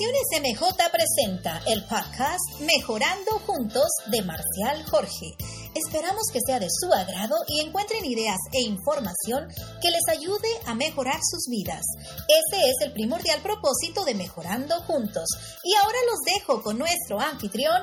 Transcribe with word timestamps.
Comunicaciones 0.00 0.56
MJ 0.58 0.90
presenta 0.90 1.60
el 1.66 1.84
podcast 1.84 2.60
Mejorando 2.60 3.32
Juntos 3.40 3.88
de 4.06 4.22
Marcial 4.22 4.82
Jorge. 4.88 5.36
Esperamos 5.74 6.22
que 6.32 6.40
sea 6.46 6.58
de 6.58 6.68
su 6.70 6.90
agrado 6.90 7.36
y 7.46 7.60
encuentren 7.60 8.06
ideas 8.06 8.38
e 8.52 8.62
información 8.62 9.46
que 9.82 9.90
les 9.90 10.08
ayude 10.08 10.48
a 10.64 10.74
mejorar 10.74 11.20
sus 11.22 11.48
vidas. 11.50 11.82
Ese 12.28 12.70
es 12.70 12.86
el 12.86 12.92
primordial 12.92 13.42
propósito 13.42 14.04
de 14.04 14.14
Mejorando 14.14 14.80
Juntos. 14.82 15.28
Y 15.64 15.74
ahora 15.74 15.98
los 16.10 16.20
dejo 16.34 16.62
con 16.62 16.78
nuestro 16.78 17.20
anfitrión, 17.20 17.82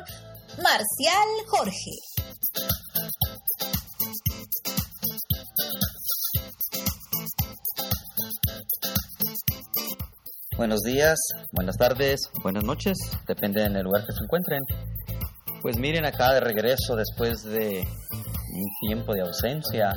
Marcial 0.63 1.27
Jorge. 1.47 2.16
Buenos 10.57 10.81
días, 10.81 11.19
buenas 11.51 11.77
tardes, 11.77 12.31
buenas 12.41 12.63
noches, 12.63 12.97
depende 13.27 13.61
del 13.61 13.83
lugar 13.83 14.07
que 14.07 14.11
se 14.11 14.23
encuentren. 14.23 14.59
Pues 15.61 15.77
miren 15.77 16.03
acá 16.03 16.33
de 16.33 16.39
regreso 16.39 16.95
después 16.95 17.43
de 17.43 17.87
un 18.55 18.65
tiempo 18.87 19.13
de 19.13 19.21
ausencia. 19.21 19.93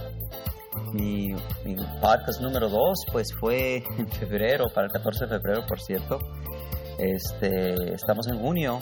Mi, 0.92 1.28
mi 1.64 1.76
podcast 2.02 2.42
número 2.42 2.68
2 2.68 2.78
pues 3.10 3.28
fue 3.40 3.82
en 3.96 4.06
febrero, 4.08 4.66
para 4.74 4.88
el 4.88 4.92
14 4.92 5.24
de 5.24 5.30
febrero 5.30 5.64
por 5.66 5.80
cierto. 5.80 6.18
Este, 6.98 7.94
estamos 7.94 8.28
en 8.28 8.38
junio. 8.38 8.80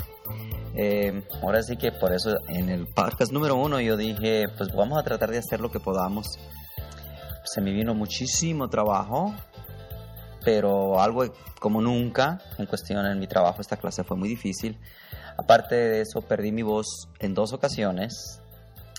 Eh, 0.74 1.22
ahora 1.42 1.62
sí 1.62 1.76
que 1.76 1.92
por 1.92 2.12
eso 2.12 2.34
en 2.48 2.70
el 2.70 2.88
podcast 2.88 3.30
número 3.30 3.54
1 3.54 3.80
yo 3.82 3.96
dije 3.96 4.46
pues 4.56 4.70
vamos 4.74 4.98
a 4.98 5.04
tratar 5.04 5.30
de 5.30 5.38
hacer 5.38 5.60
lo 5.60 5.70
que 5.70 5.78
podamos. 5.78 6.26
Se 7.44 7.60
me 7.60 7.70
vino 7.70 7.94
muchísimo 7.94 8.68
trabajo, 8.68 9.32
pero 10.48 10.98
algo 10.98 11.30
como 11.60 11.82
nunca 11.82 12.40
en 12.56 12.64
cuestión 12.64 13.04
en 13.04 13.18
mi 13.18 13.26
trabajo 13.26 13.60
esta 13.60 13.76
clase 13.76 14.02
fue 14.02 14.16
muy 14.16 14.30
difícil. 14.30 14.78
Aparte 15.36 15.74
de 15.74 16.00
eso, 16.00 16.22
perdí 16.22 16.52
mi 16.52 16.62
voz 16.62 16.86
en 17.18 17.34
dos 17.34 17.52
ocasiones 17.52 18.40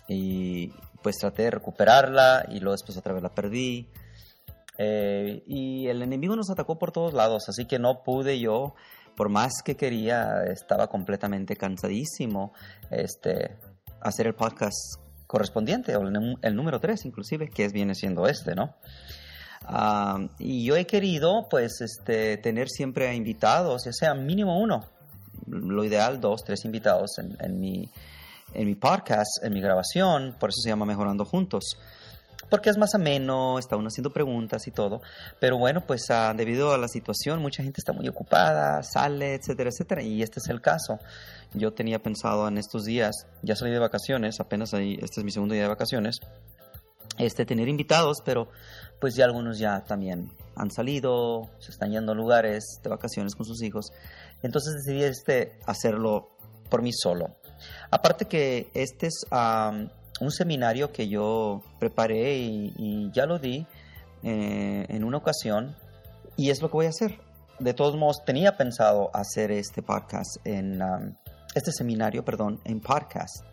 y 0.07 0.67
pues 1.01 1.17
traté 1.17 1.41
de 1.41 1.49
recuperarla 1.49 2.45
y 2.49 2.59
luego 2.59 2.73
después 2.73 2.95
otra 2.99 3.13
vez 3.13 3.23
la 3.23 3.33
perdí. 3.33 3.89
Eh, 4.77 5.41
y 5.47 5.87
el 5.87 6.03
enemigo 6.03 6.35
nos 6.35 6.51
atacó 6.51 6.77
por 6.77 6.91
todos 6.91 7.15
lados, 7.15 7.49
así 7.49 7.65
que 7.65 7.79
no 7.79 8.03
pude 8.03 8.39
yo, 8.39 8.75
por 9.15 9.29
más 9.29 9.63
que 9.65 9.75
quería, 9.75 10.43
estaba 10.43 10.85
completamente 10.85 11.55
cansadísimo, 11.55 12.53
este, 12.91 13.57
hacer 14.01 14.27
el 14.27 14.35
podcast 14.35 15.01
correspondiente, 15.25 15.95
o 15.95 16.01
el, 16.03 16.37
el 16.43 16.55
número 16.55 16.79
3 16.79 17.05
inclusive, 17.05 17.49
que 17.49 17.65
es, 17.65 17.73
viene 17.73 17.95
siendo 17.95 18.27
este, 18.27 18.53
¿no? 18.53 18.75
Y 20.39 20.65
yo 20.65 20.75
he 20.75 20.85
querido, 20.85 21.47
pues, 21.49 21.81
este, 21.81 22.37
tener 22.37 22.69
siempre 22.69 23.13
invitados, 23.15 23.83
ya 23.85 23.93
sea 23.93 24.13
mínimo 24.13 24.59
uno, 24.59 24.85
lo 25.47 25.83
ideal 25.83 26.19
dos, 26.19 26.43
tres 26.43 26.65
invitados 26.65 27.17
en, 27.19 27.37
en, 27.39 27.59
mi, 27.59 27.89
en 28.53 28.67
mi 28.67 28.75
podcast, 28.75 29.43
en 29.43 29.53
mi 29.53 29.61
grabación, 29.61 30.35
por 30.39 30.49
eso 30.49 30.61
se 30.61 30.69
llama 30.69 30.85
Mejorando 30.85 31.25
Juntos. 31.25 31.77
Porque 32.49 32.71
es 32.71 32.77
más 32.77 32.95
ameno, 32.95 33.59
está 33.59 33.75
uno 33.75 33.89
haciendo 33.89 34.11
preguntas 34.11 34.65
y 34.67 34.71
todo. 34.71 35.01
Pero 35.39 35.57
bueno, 35.57 35.81
pues 35.85 36.07
uh, 36.09 36.35
debido 36.35 36.73
a 36.73 36.79
la 36.79 36.87
situación, 36.87 37.41
mucha 37.41 37.61
gente 37.61 37.79
está 37.79 37.93
muy 37.93 38.07
ocupada, 38.07 38.81
sale, 38.81 39.35
etcétera, 39.35 39.69
etcétera. 39.69 40.01
Y 40.01 40.23
este 40.23 40.39
es 40.39 40.49
el 40.49 40.59
caso. 40.59 40.99
Yo 41.53 41.73
tenía 41.73 41.99
pensado 41.99 42.47
en 42.47 42.57
estos 42.57 42.85
días, 42.85 43.27
ya 43.43 43.55
salí 43.55 43.71
de 43.71 43.79
vacaciones, 43.79 44.39
apenas 44.39 44.73
ahí, 44.73 44.97
este 45.01 45.21
es 45.21 45.23
mi 45.23 45.31
segundo 45.31 45.53
día 45.53 45.63
de 45.63 45.69
vacaciones, 45.69 46.19
este, 47.19 47.45
tener 47.45 47.67
invitados, 47.67 48.21
pero 48.25 48.47
pues 48.99 49.15
ya 49.15 49.25
algunos 49.25 49.59
ya 49.59 49.83
también 49.83 50.31
han 50.55 50.71
salido, 50.71 51.49
se 51.59 51.71
están 51.71 51.91
yendo 51.91 52.13
a 52.13 52.15
lugares 52.15 52.79
de 52.81 52.89
vacaciones 52.89 53.35
con 53.35 53.45
sus 53.45 53.61
hijos. 53.61 53.91
Entonces 54.41 54.83
decidí 54.83 55.03
este, 55.03 55.59
hacerlo 55.65 56.31
por 56.69 56.81
mí 56.81 56.91
solo. 56.93 57.35
Aparte 57.91 58.25
que 58.25 58.71
este 58.73 59.07
es 59.07 59.25
un 59.31 60.31
seminario 60.31 60.91
que 60.91 61.07
yo 61.07 61.61
preparé 61.79 62.37
y, 62.37 63.11
ya 63.13 63.25
lo 63.25 63.37
di 63.37 63.67
eh, 64.23 64.85
en 64.87 65.03
una 65.03 65.17
ocasión 65.17 65.75
y 66.35 66.49
es 66.49 66.61
lo 66.61 66.69
que 66.69 66.73
voy 66.73 66.85
a 66.85 66.89
hacer. 66.89 67.19
De 67.59 67.73
todos 67.73 67.97
modos, 67.97 68.23
tenía 68.25 68.55
pensado 68.55 69.11
hacer 69.13 69.51
este 69.51 69.81
podcast 69.81 70.37
en 70.45 70.81
este 71.53 71.73
seminario, 71.73 72.23
perdón, 72.23 72.61
en 72.63 72.79
podcast. 72.79 73.48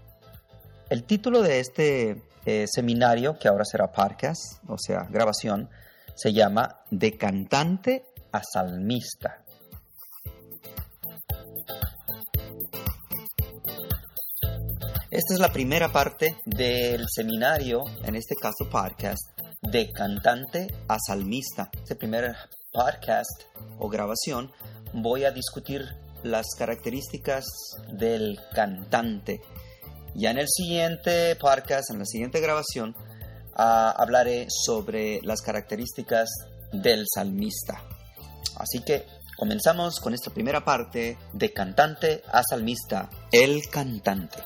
El 0.89 1.03
título 1.03 1.43
de 1.43 1.59
este 1.59 2.23
eh, 2.45 2.67
seminario, 2.69 3.39
que 3.41 3.49
ahora 3.49 3.65
será 3.65 3.91
podcast, 3.91 4.63
o 4.69 4.77
sea, 4.79 5.09
grabación, 5.11 5.69
se 6.15 6.33
llama 6.33 6.81
De 6.93 7.19
cantante 7.19 8.05
a 8.31 8.41
salmista. 8.45 9.43
Esta 15.11 15.35
es 15.35 15.41
la 15.41 15.53
primera 15.53 15.91
parte 15.91 16.37
del 16.45 17.07
seminario, 17.09 17.83
en 18.05 18.15
este 18.15 18.37
caso 18.37 18.71
podcast, 18.71 19.41
de 19.63 19.91
cantante 19.91 20.69
a 20.87 20.99
salmista. 21.05 21.69
Este 21.83 21.97
primer 21.97 22.37
podcast 22.73 23.43
o 23.81 23.89
grabación 23.89 24.53
voy 24.93 25.25
a 25.25 25.33
discutir 25.33 25.83
las 26.23 26.47
características 26.57 27.45
del 27.93 28.39
cantante 28.55 29.41
ya 30.17 30.31
en 30.31 30.39
el 30.39 30.49
siguiente 30.49 31.37
podcast, 31.37 31.91
en 31.91 31.99
la 31.99 32.07
siguiente 32.07 32.41
grabación, 32.41 32.95
ah, 33.55 33.95
hablaré 33.97 34.47
sobre 34.49 35.21
las 35.23 35.43
características 35.43 36.31
del 36.73 37.05
salmista. 37.13 37.83
Así 38.57 38.83
que 38.83 39.05
comenzamos 39.37 40.01
con 40.01 40.15
esta 40.15 40.31
primera 40.31 40.65
parte 40.65 41.19
de 41.35 41.53
cantante 41.53 42.23
a 42.33 42.43
salmista, 42.43 43.11
el 43.31 43.69
cantante. 43.71 44.39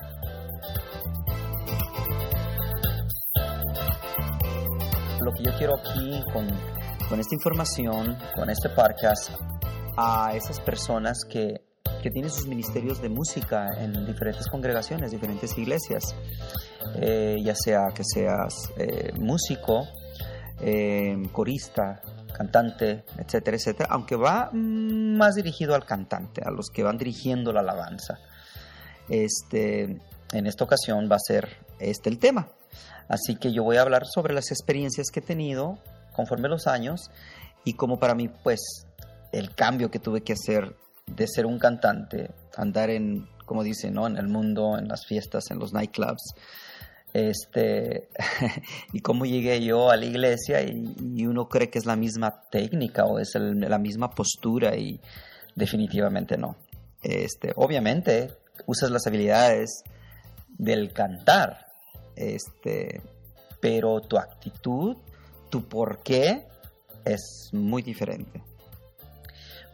Lo 5.21 5.33
que 5.33 5.45
yo 5.45 5.57
quiero 5.57 5.77
aquí 5.77 6.25
con, 6.33 6.49
con 7.09 7.21
esta 7.21 7.35
información, 7.35 8.19
con 8.35 8.51
este 8.51 8.71
podcast, 8.71 9.31
a 9.97 10.35
esas 10.35 10.59
personas 10.61 11.25
que 11.29 11.70
que 12.03 12.11
tiene 12.11 12.29
sus 12.31 12.47
ministerios 12.47 13.01
de 13.01 13.09
música 13.09 13.67
en 13.79 14.07
diferentes 14.07 14.47
congregaciones, 14.49 15.11
diferentes 15.11 15.57
iglesias, 15.57 16.15
eh, 16.97 17.37
ya 17.43 17.55
sea 17.55 17.89
que 17.95 18.03
seas 18.05 18.55
eh, 18.77 19.13
músico, 19.19 19.87
eh, 20.61 21.17
corista, 21.33 22.01
cantante, 22.37 23.05
etcétera, 23.19 23.57
etcétera, 23.57 23.89
aunque 23.91 24.17
va 24.17 24.51
más 24.53 25.35
dirigido 25.35 25.75
al 25.75 25.85
cantante, 25.85 26.43
a 26.45 26.51
los 26.51 26.71
que 26.71 26.83
van 26.83 26.97
dirigiendo 26.97 27.53
la 27.53 27.61
alabanza. 27.61 28.19
Este, 29.09 29.99
en 30.33 30.47
esta 30.47 30.65
ocasión 30.65 31.09
va 31.11 31.17
a 31.17 31.21
ser 31.21 31.49
este 31.79 32.09
el 32.09 32.19
tema. 32.19 32.49
Así 33.09 33.37
que 33.37 33.53
yo 33.53 33.65
voy 33.65 33.77
a 33.77 33.83
hablar 33.83 34.07
sobre 34.07 34.35
las 34.35 34.51
experiencias 34.51 35.09
que 35.13 35.21
he 35.21 35.23
tenido 35.23 35.79
conforme 36.13 36.49
los 36.49 36.67
años 36.67 37.11
y 37.65 37.75
cómo 37.75 37.99
para 37.99 38.15
mí, 38.15 38.29
pues, 38.29 38.87
el 39.33 39.55
cambio 39.55 39.91
que 39.91 39.99
tuve 39.99 40.23
que 40.23 40.33
hacer 40.33 40.77
de 41.15 41.27
ser 41.27 41.47
un 41.47 41.59
cantante, 41.59 42.31
andar 42.57 42.91
en, 42.91 43.29
como 43.45 43.63
dice, 43.63 43.91
¿no? 43.91 44.07
En 44.07 44.17
el 44.17 44.29
mundo, 44.29 44.79
en 44.79 44.89
las 44.89 45.07
fiestas, 45.07 45.51
en 45.51 45.59
los 45.59 45.73
nightclubs. 45.73 46.35
Este, 47.13 48.09
y 48.93 49.01
cómo 49.01 49.27
llegué 49.27 49.61
yo 49.65 49.91
a 49.91 49.97
la 49.97 50.05
iglesia 50.05 50.63
y, 50.63 51.27
uno 51.27 51.49
cree 51.49 51.69
que 51.69 51.79
es 51.79 51.87
la 51.87 51.97
misma 51.97 52.43
técnica 52.51 53.05
o 53.05 53.19
es 53.19 53.35
la 53.35 53.79
misma 53.79 54.11
postura 54.11 54.77
y 54.77 55.01
definitivamente 55.55 56.37
no. 56.37 56.57
Este, 57.03 57.53
obviamente 57.57 58.31
usas 58.67 58.91
las 58.91 59.07
habilidades 59.07 59.83
del 60.49 60.93
cantar, 60.93 61.67
este, 62.17 63.01
pero 63.61 64.01
tu 64.01 64.17
actitud, 64.19 64.97
tu 65.51 65.69
por 65.69 66.03
qué 66.03 66.47
es 67.05 67.51
muy 67.53 67.83
diferente. 67.83 68.43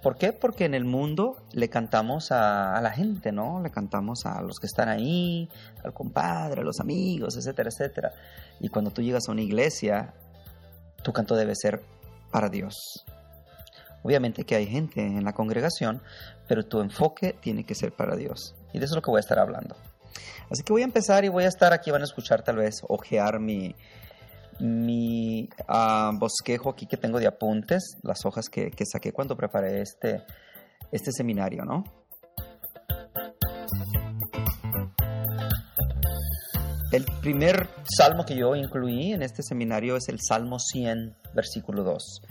¿Por 0.06 0.19
qué? 0.19 0.32
Porque 0.32 0.67
en 0.67 0.75
el 0.75 0.85
mundo 0.85 1.37
le 1.50 1.69
cantamos 1.69 2.31
a, 2.31 2.81
la 2.81 2.93
gente, 2.93 3.32
¿no? 3.32 3.61
Le 3.61 3.73
cantamos 3.73 4.25
a 4.25 4.41
los 4.41 4.61
que 4.61 4.69
están 4.69 4.88
ahí, 4.88 5.49
al 5.82 5.93
compadre, 5.93 6.61
a 6.61 6.64
los 6.64 6.79
amigos, 6.79 7.37
etcétera, 7.37 7.70
etcétera. 7.70 8.12
Y 8.61 8.69
cuando 8.69 8.93
tú 8.93 9.03
llegas 9.03 9.29
a 9.29 9.32
una 9.32 9.43
iglesia, 9.43 10.14
tu 11.03 11.12
canto 11.12 11.35
debe 11.35 11.56
ser 11.56 11.82
para 12.31 12.49
Dios. 12.49 13.05
Obviamente 14.05 14.44
que 14.44 14.55
hay 14.55 14.69
gente 14.69 15.00
en 15.00 15.25
la 15.25 15.32
congregación, 15.32 16.00
pero 16.47 16.64
tu 16.64 16.81
enfoque 16.81 17.32
tiene 17.41 17.64
que 17.64 17.75
ser 17.75 17.91
para 17.91 18.14
Dios. 18.14 18.55
Y 18.73 18.79
de 18.79 18.85
eso 18.85 18.94
es 18.94 18.99
lo 18.99 19.03
que 19.03 19.11
voy 19.11 19.19
a 19.19 19.26
estar 19.26 19.41
hablando. 19.41 19.75
Así 20.49 20.62
que 20.62 20.73
voy 20.73 20.82
a 20.82 20.85
empezar 20.85 21.25
y 21.25 21.31
voy 21.31 21.43
a 21.43 21.49
estar 21.49 21.73
aquí, 21.73 21.91
van 21.91 22.03
a 22.03 22.05
escuchar 22.05 22.43
tal 22.43 22.58
vez, 22.58 22.76
ojear 22.87 23.41
mi, 23.41 23.75
mi 24.61 25.49
ah, 25.69 26.12
bosquejo 26.14 26.70
aquí 26.70 26.87
que 26.87 26.97
tengo 26.97 27.19
de 27.19 27.26
apuntes, 27.26 27.99
las 28.03 28.25
hojas 28.25 28.49
que, 28.49 28.70
saqué 28.85 29.12
cuando 29.12 29.37
preparé 29.37 29.81
este, 29.81 30.23
este 30.93 31.12
seminario, 31.12 31.64
¿no? 31.64 31.85
El 36.93 37.05
primer 37.20 37.69
salmo 37.97 38.25
que 38.25 38.37
yo 38.37 38.55
incluí 38.55 39.12
en 39.12 39.23
este 39.23 39.43
seminario 39.43 39.97
es 39.97 40.08
el 40.08 40.19
Salmo 40.20 40.58
100, 40.58 41.17
versículo 41.35 41.82
2, 41.82 42.23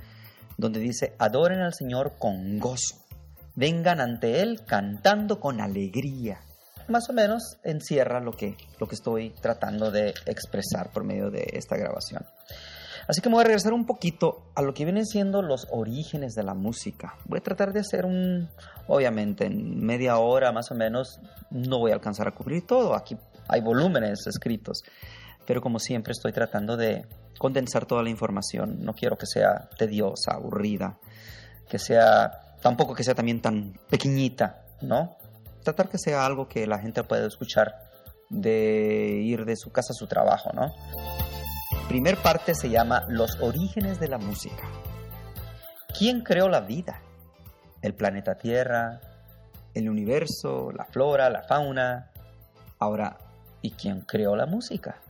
donde 0.57 0.80
dice, 0.80 1.13
adoren 1.19 1.60
al 1.60 1.74
Señor 1.74 2.13
con 2.18 2.57
gozo, 2.57 3.06
vengan 3.54 4.00
ante 4.00 4.42
Él 4.42 4.62
cantando 4.66 5.39
con 5.39 5.60
alegría. 5.60 6.39
Más 6.87 7.09
o 7.09 7.13
menos 7.13 7.57
encierra 7.63 8.19
lo 8.19 8.33
que, 8.33 8.57
lo 8.79 8.87
que 8.87 8.95
estoy 8.95 9.31
tratando 9.41 9.91
de 9.91 10.13
expresar 10.25 10.91
por 10.91 11.03
medio 11.03 11.31
de 11.31 11.47
esta 11.53 11.77
grabación. 11.77 12.25
Así 13.07 13.21
que 13.21 13.29
me 13.29 13.35
voy 13.35 13.41
a 13.41 13.47
regresar 13.47 13.73
un 13.73 13.85
poquito 13.85 14.51
a 14.55 14.63
lo 14.63 14.73
que 14.73 14.83
vienen 14.83 15.05
siendo 15.05 15.43
los 15.43 15.67
orígenes 15.71 16.33
de 16.33 16.43
la 16.43 16.55
música. 16.55 17.15
Voy 17.25 17.39
a 17.39 17.43
tratar 17.43 17.71
de 17.71 17.81
hacer 17.81 18.05
un, 18.05 18.49
obviamente 18.87 19.45
en 19.45 19.85
media 19.85 20.17
hora 20.17 20.51
más 20.51 20.71
o 20.71 20.75
menos, 20.75 21.19
no 21.51 21.77
voy 21.77 21.91
a 21.91 21.95
alcanzar 21.95 22.27
a 22.27 22.31
cubrir 22.31 22.65
todo. 22.65 22.95
Aquí 22.95 23.15
hay 23.47 23.61
volúmenes 23.61 24.25
escritos, 24.25 24.83
pero 25.45 25.61
como 25.61 25.77
siempre 25.77 26.13
estoy 26.13 26.31
tratando 26.31 26.77
de 26.77 27.05
condensar 27.38 27.85
toda 27.85 28.01
la 28.01 28.09
información. 28.09 28.83
No 28.83 28.93
quiero 28.93 29.17
que 29.17 29.27
sea 29.27 29.69
tediosa, 29.77 30.33
aburrida, 30.33 30.97
que 31.69 31.77
sea, 31.77 32.57
tampoco 32.61 32.95
que 32.95 33.03
sea 33.03 33.13
también 33.13 33.39
tan 33.39 33.73
pequeñita, 33.88 34.65
¿no? 34.81 35.15
Tratar 35.65 35.89
que 35.89 35.97
sea 35.97 36.23
algo 36.23 36.47
que 36.47 36.67
la 36.67 36.77
gente 36.77 37.03
pueda 37.03 37.25
escuchar 37.25 37.73
de 38.29 39.19
ir 39.23 39.45
de 39.45 39.56
su 39.56 39.71
casa 39.71 39.94
a 39.94 39.95
su 39.95 40.06
trabajo, 40.06 40.51
¿no? 40.53 40.71
Primer 41.88 42.17
parte 42.17 42.53
se 42.53 42.69
llama 42.69 43.01
Los 43.07 43.41
orígenes 43.41 44.00
de 44.00 44.07
la 44.07 44.19
música. 44.19 44.63
¿Quién 45.97 46.21
creó 46.21 46.50
la 46.50 46.62
vida? 46.62 47.01
El 47.81 47.95
planeta 47.95 48.38
Tierra, 48.38 49.01
el 49.73 49.89
universo, 49.89 50.71
la 50.71 50.85
flora, 50.85 51.31
la 51.31 51.41
fauna. 51.41 52.12
Ahora, 52.77 53.17
¿y 53.63 53.71
quién 53.71 54.01
creó 54.01 54.35
la 54.35 54.45
música? 54.45 55.01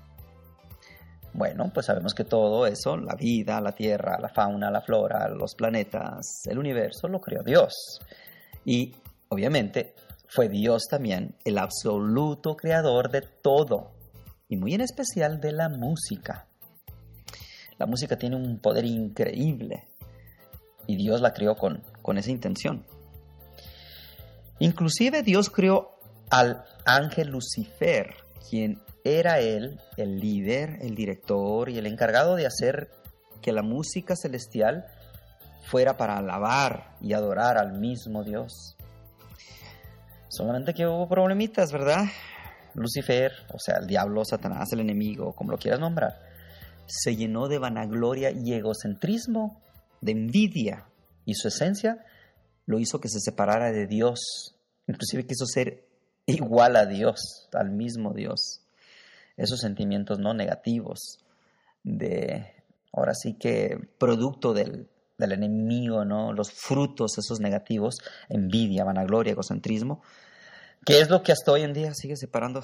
Bueno, 1.34 1.70
pues 1.74 1.88
sabemos 1.88 2.14
que 2.14 2.24
todo 2.24 2.66
eso, 2.66 2.96
la 2.96 3.16
vida, 3.16 3.60
la 3.60 3.74
tierra, 3.74 4.18
la 4.22 4.30
fauna, 4.30 4.72
la 4.72 4.80
flora, 4.80 5.28
los 5.28 5.54
planetas, 5.54 6.44
el 6.46 6.58
universo, 6.60 7.10
lo 7.10 7.20
creó 7.20 7.44
Dios. 7.44 8.00
Y 8.64 8.96
obviamente 9.28 9.96
fue 10.36 10.50
Dios 10.50 10.88
también 10.90 11.38
el 11.46 11.58
absoluto 11.58 12.58
creador 12.58 13.10
de 13.10 13.22
todo, 13.22 13.94
y 14.50 14.58
muy 14.58 14.74
en 14.74 14.82
especial 14.82 15.40
de 15.40 15.54
la 15.54 15.70
música. 15.70 16.48
La 17.78 17.86
música 17.86 18.18
tiene 18.18 18.36
un 18.36 18.60
poder 18.60 18.84
increíble 18.84 19.88
y 20.88 20.98
Dios 20.98 21.22
la 21.22 21.34
creó 21.34 21.56
con, 21.56 21.84
con 22.02 22.18
esa 22.18 22.32
intención. 22.32 22.86
Inclusive 24.60 25.24
Dios 25.24 25.50
creó 25.50 26.00
al 26.30 26.66
ángel 26.86 27.30
Lucifer, 27.30 28.16
quien 28.50 28.82
era 29.06 29.40
él 29.40 29.80
el 29.96 30.20
líder, 30.20 30.80
el 30.82 30.96
director 30.96 31.70
y 31.70 31.78
el 31.78 31.88
encargado 31.88 32.36
de 32.36 32.46
hacer 32.46 32.92
que 33.42 33.54
la 33.54 33.62
música 33.62 34.16
celestial 34.18 34.86
fuera 35.64 35.96
para 35.96 36.18
alabar 36.18 36.96
y 37.00 37.14
adorar 37.14 37.58
al 37.58 37.80
mismo 37.80 38.24
Dios. 38.24 38.76
Solamente 40.36 40.74
que 40.74 40.86
hubo 40.86 41.08
problemitas, 41.08 41.72
¿verdad? 41.72 42.04
Lucifer, 42.74 43.32
o 43.54 43.58
sea, 43.58 43.78
el 43.78 43.88
diablo, 43.88 44.26
Satanás, 44.26 44.74
el 44.74 44.82
enemigo, 44.82 45.34
como 45.34 45.52
lo 45.52 45.58
quieras 45.58 45.80
nombrar, 45.80 46.20
se 46.88 47.16
llenó 47.16 47.48
de 47.48 47.58
vanagloria 47.58 48.32
y 48.32 48.52
egocentrismo, 48.52 49.64
de 50.02 50.12
envidia, 50.12 50.90
y 51.24 51.36
su 51.36 51.48
esencia 51.48 52.04
lo 52.66 52.80
hizo 52.80 53.00
que 53.00 53.08
se 53.08 53.22
separara 53.22 53.72
de 53.72 53.88
Dios. 53.88 54.58
Inclusive 54.88 55.26
quiso 55.26 55.46
ser 55.46 55.88
igual 56.26 56.76
a 56.76 56.86
Dios, 56.86 57.48
al 57.54 57.72
mismo 57.72 58.14
Dios. 58.14 58.62
Esos 59.38 59.62
sentimientos 59.62 60.20
no 60.20 60.34
negativos 60.34 61.20
de, 61.82 62.56
ahora 62.92 63.14
sí 63.14 63.38
que 63.40 63.78
producto 63.98 64.54
del, 64.54 64.90
del 65.18 65.32
enemigo, 65.32 66.06
¿no? 66.06 66.34
Los 66.34 66.52
frutos, 66.52 67.18
esos 67.18 67.40
negativos, 67.40 67.96
envidia, 68.30 68.84
vanagloria, 68.84 69.32
egocentrismo, 69.32 70.02
que 70.86 71.00
es 71.00 71.10
lo 71.10 71.24
que 71.24 71.32
hasta 71.32 71.52
hoy 71.52 71.64
en 71.64 71.74
día 71.74 71.94
sigue 71.94 72.16
separando 72.16 72.64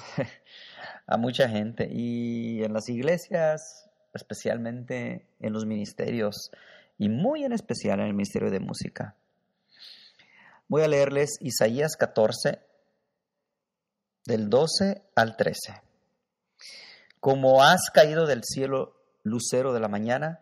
a 1.06 1.16
mucha 1.16 1.48
gente. 1.48 1.88
Y 1.90 2.62
en 2.62 2.72
las 2.72 2.88
iglesias 2.88 3.82
especialmente 4.14 5.26
en 5.40 5.52
los 5.52 5.66
ministerios 5.66 6.50
y 6.98 7.08
muy 7.08 7.44
en 7.44 7.52
especial 7.52 8.00
en 8.00 8.06
el 8.06 8.14
Ministerio 8.14 8.50
de 8.50 8.60
Música. 8.60 9.16
Voy 10.68 10.82
a 10.82 10.88
leerles 10.88 11.36
Isaías 11.40 11.96
14, 11.96 12.60
del 14.26 14.48
12 14.48 15.02
al 15.14 15.36
13. 15.36 15.82
Como 17.20 17.62
has 17.62 17.90
caído 17.92 18.26
del 18.26 18.42
cielo, 18.44 18.96
lucero 19.22 19.72
de 19.72 19.80
la 19.80 19.88
mañana, 19.88 20.40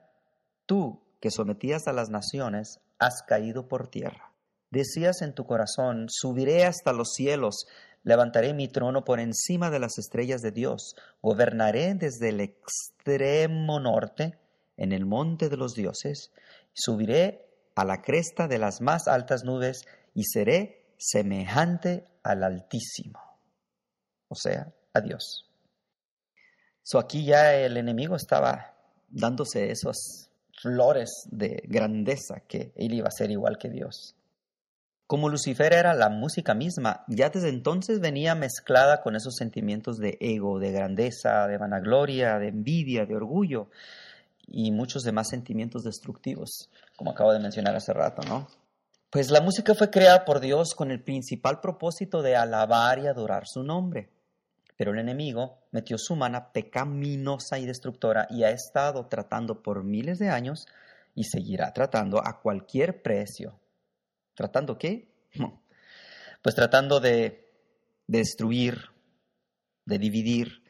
tú 0.67 1.01
que 1.21 1.31
sometías 1.31 1.87
a 1.87 1.93
las 1.93 2.11
naciones, 2.11 2.81
has 2.99 3.23
caído 3.23 3.69
por 3.69 3.89
tierra. 3.89 4.33
Decías 4.71 5.23
en 5.23 5.35
tu 5.35 5.47
corazón, 5.47 6.07
subiré 6.09 6.65
hasta 6.65 6.93
los 6.93 7.13
cielos, 7.13 7.67
Levantaré 8.03 8.55
mi 8.55 8.69
trono 8.69 9.05
por 9.05 9.21
encima 9.21 9.71
de 9.71 9.79
las 9.79 9.99
estrellas 9.99 10.41
de 10.41 10.53
Dios. 10.53 10.97
Gobernaré 11.21 11.95
desde 11.95 12.31
el 12.31 12.41
extremo 12.41 13.79
norte, 13.79 14.39
en 14.77 14.93
el 14.93 15.05
monte 15.05 15.51
de 15.51 15.59
los 15.59 15.75
dioses. 15.75 16.33
Subiré 16.73 17.47
a 17.75 17.85
la 17.85 18.01
cresta 18.01 18.49
de 18.49 18.59
las 18.59 18.81
más 18.81 19.07
altas 19.07 19.45
nubes 19.45 19.85
y 20.15 20.25
seré 20.25 20.95
semejante 20.97 22.07
al 22.23 22.43
Altísimo. 22.43 23.21
O 24.29 24.35
sea, 24.35 24.73
a 24.95 25.01
Dios. 25.01 25.51
So 26.83 26.99
aquí 26.99 27.27
ya 27.27 27.55
el 27.55 27.77
enemigo 27.77 28.17
estaba 28.17 28.75
dándose 29.09 29.71
esas 29.71 30.30
flores 30.61 31.27
de 31.31 31.63
grandeza 31.67 32.41
que 32.47 32.73
él 32.77 32.95
iba 32.95 33.09
a 33.09 33.13
ser 33.13 33.31
igual 33.31 33.59
que 33.59 33.71
Dios. 33.71 34.17
Como 35.07 35.29
Lucifer 35.29 35.73
era 35.73 35.93
la 35.95 36.09
música 36.09 36.55
misma, 36.55 37.05
ya 37.09 37.31
desde 37.31 37.49
entonces 37.49 37.99
venía 37.99 38.37
mezclada 38.37 39.03
con 39.03 39.17
esos 39.17 39.35
sentimientos 39.35 39.99
de 39.99 40.17
ego, 40.21 40.61
de 40.61 40.71
grandeza, 40.71 41.49
de 41.49 41.59
vanagloria, 41.59 42.39
de 42.39 42.49
envidia, 42.49 43.07
de 43.07 43.17
orgullo 43.17 43.71
y 44.47 44.71
muchos 44.71 45.03
demás 45.03 45.29
sentimientos 45.29 45.83
destructivos, 45.83 46.71
como 46.97 47.11
acabo 47.11 47.33
de 47.33 47.41
mencionar 47.41 47.75
hace 47.75 47.93
rato, 47.93 48.23
¿no? 48.29 48.47
Pues 49.11 49.33
la 49.33 49.41
música 49.41 49.75
fue 49.75 49.91
creada 49.91 50.25
por 50.25 50.39
Dios 50.39 50.75
con 50.77 50.93
el 50.93 51.03
principal 51.03 51.61
propósito 51.61 52.23
de 52.23 52.37
alabar 52.37 53.01
y 53.01 53.09
adorar 53.09 53.49
su 53.49 53.65
nombre. 53.65 54.11
Pero 54.81 54.93
el 54.95 54.99
enemigo 54.99 55.59
metió 55.73 55.99
su 55.99 56.17
mano 56.17 56.53
pecaminosa 56.55 57.59
y 57.59 57.67
destructora 57.67 58.27
y 58.31 58.45
ha 58.45 58.51
estado 58.51 59.09
tratando 59.09 59.63
por 59.63 59.85
miles 59.85 60.19
de 60.19 60.31
años 60.31 60.65
y 61.15 61.25
seguirá 61.25 61.75
tratando 61.75 62.27
a 62.27 62.41
cualquier 62.41 63.03
precio 63.03 63.61
¿Tratando 64.33 64.79
qué? 64.79 65.13
Pues 66.41 66.55
tratando 66.55 66.99
de 66.99 67.53
destruir, 68.07 68.87
de 69.85 69.99
dividir, 69.99 70.63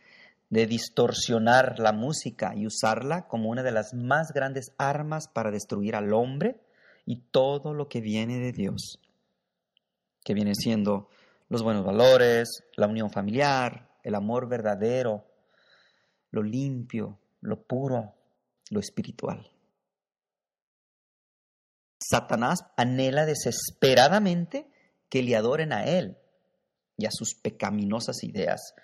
de 0.48 0.66
distorsionar 0.66 1.78
la 1.78 1.92
música 1.92 2.52
y 2.56 2.66
usarla 2.66 3.28
como 3.28 3.48
una 3.48 3.62
de 3.62 3.70
las 3.70 3.94
más 3.94 4.32
grandes 4.32 4.72
armas 4.76 5.28
para 5.28 5.52
destruir 5.52 5.94
al 5.94 6.12
hombre 6.12 6.60
y 7.06 7.20
todo 7.30 7.74
lo 7.74 7.88
que 7.88 8.00
viene 8.00 8.40
de 8.40 8.50
Dios, 8.50 8.98
que 10.24 10.34
viene 10.34 10.56
siendo 10.56 11.08
los 11.48 11.62
buenos 11.62 11.84
valores, 11.84 12.64
la 12.74 12.88
unión 12.88 13.12
familiar, 13.12 13.89
el 14.02 14.14
amor 14.14 14.48
verdadero, 14.48 15.26
lo 16.30 16.42
limpio, 16.42 17.18
lo 17.40 17.62
puro, 17.62 18.14
lo 18.70 18.80
espiritual. 18.80 19.50
Satanás 21.98 22.60
anhela 22.76 23.26
desesperadamente 23.26 24.70
que 25.08 25.22
le 25.22 25.36
adoren 25.36 25.72
a 25.72 25.84
él 25.84 26.16
y 26.96 27.06
a 27.06 27.10
sus 27.10 27.34
pecaminosas 27.34 28.24
ideas, 28.24 28.74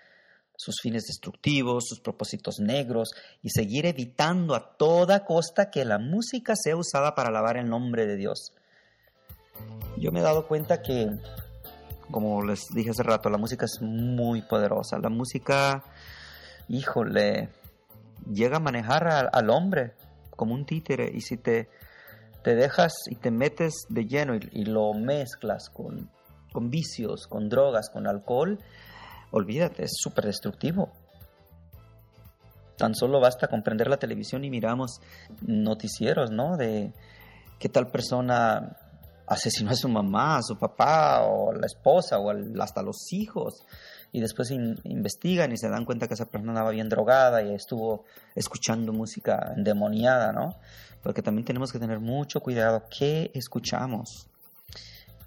sus 0.56 0.76
fines 0.80 1.04
destructivos, 1.04 1.84
sus 1.88 2.00
propósitos 2.00 2.60
negros 2.60 3.10
y 3.42 3.50
seguir 3.50 3.86
evitando 3.86 4.54
a 4.54 4.76
toda 4.76 5.24
costa 5.24 5.70
que 5.70 5.84
la 5.84 5.98
música 5.98 6.54
sea 6.56 6.76
usada 6.76 7.14
para 7.14 7.28
alabar 7.28 7.56
el 7.56 7.68
nombre 7.68 8.06
de 8.06 8.16
Dios. 8.16 8.54
Yo 9.98 10.12
me 10.12 10.20
he 10.20 10.22
dado 10.22 10.46
cuenta 10.46 10.82
que, 10.82 11.08
como 12.10 12.42
les 12.42 12.60
dije 12.74 12.90
hace 12.90 13.02
rato, 13.02 13.28
la 13.30 13.38
música 13.38 13.64
es 13.64 13.80
muy 13.82 14.42
poderosa. 14.42 14.98
La 14.98 15.08
música, 15.08 15.84
híjole, 16.68 17.50
llega 18.30 18.56
a 18.56 18.60
manejar 18.60 19.30
al 19.32 19.50
hombre 19.50 19.94
como 20.30 20.54
un 20.54 20.66
títere 20.66 21.10
y 21.12 21.20
si 21.20 21.36
te 21.36 21.68
te 22.46 22.54
dejas 22.54 22.92
y 23.10 23.16
te 23.16 23.32
metes 23.32 23.86
de 23.88 24.06
lleno 24.06 24.36
y, 24.36 24.66
lo 24.66 24.94
mezclas 24.94 25.68
con, 25.68 26.08
con, 26.52 26.70
vicios, 26.70 27.26
con 27.26 27.48
drogas, 27.48 27.90
con 27.90 28.06
alcohol, 28.06 28.60
olvídate, 29.32 29.82
es 29.82 29.90
súper 29.96 30.26
destructivo. 30.26 30.92
Tan 32.78 32.94
solo 32.94 33.18
basta 33.18 33.48
comprender 33.48 33.88
la 33.88 33.96
televisión 33.96 34.44
y 34.44 34.50
miramos 34.50 35.00
noticieros, 35.40 36.30
¿no? 36.30 36.56
De 36.56 36.92
qué 37.58 37.68
tal 37.68 37.88
persona 37.88 38.76
asesinó 39.26 39.70
a 39.70 39.76
su 39.76 39.88
mamá, 39.88 40.38
a 40.38 40.42
su 40.42 40.58
papá, 40.58 41.22
o 41.24 41.52
a 41.52 41.56
la 41.56 41.66
esposa, 41.66 42.18
o 42.18 42.30
hasta 42.60 42.80
a 42.80 42.84
los 42.84 43.12
hijos. 43.12 43.64
Y 44.12 44.20
después 44.20 44.50
investigan 44.50 45.52
y 45.52 45.58
se 45.58 45.68
dan 45.68 45.84
cuenta 45.84 46.08
que 46.08 46.14
esa 46.14 46.26
persona 46.26 46.52
estaba 46.52 46.70
bien 46.70 46.88
drogada 46.88 47.42
y 47.42 47.52
estuvo 47.52 48.04
escuchando 48.34 48.92
música 48.92 49.52
endemoniada, 49.56 50.32
¿no? 50.32 50.56
porque 51.06 51.22
también 51.22 51.44
tenemos 51.44 51.70
que 51.70 51.78
tener 51.78 52.00
mucho 52.00 52.40
cuidado 52.40 52.82
qué 52.90 53.30
escuchamos, 53.32 54.26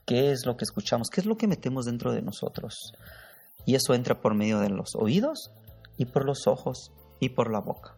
qué 0.06 0.32
es 0.32 0.46
lo 0.46 0.58
que 0.58 0.66
escuchamos, 0.66 1.08
qué 1.10 1.22
es 1.22 1.26
lo 1.26 1.38
que 1.38 1.48
metemos 1.48 1.86
dentro 1.86 2.12
de 2.12 2.22
nosotros. 2.22 2.92
Y 3.66 3.76
eso 3.76 3.94
entra 3.94 4.20
por 4.20 4.36
medio 4.36 4.60
de 4.60 4.68
los 4.68 4.90
oídos 4.96 5.52
y 5.96 6.04
por 6.04 6.26
los 6.26 6.48
ojos 6.48 6.92
y 7.22 7.30
por 7.30 7.50
la 7.50 7.62
boca. 7.62 7.96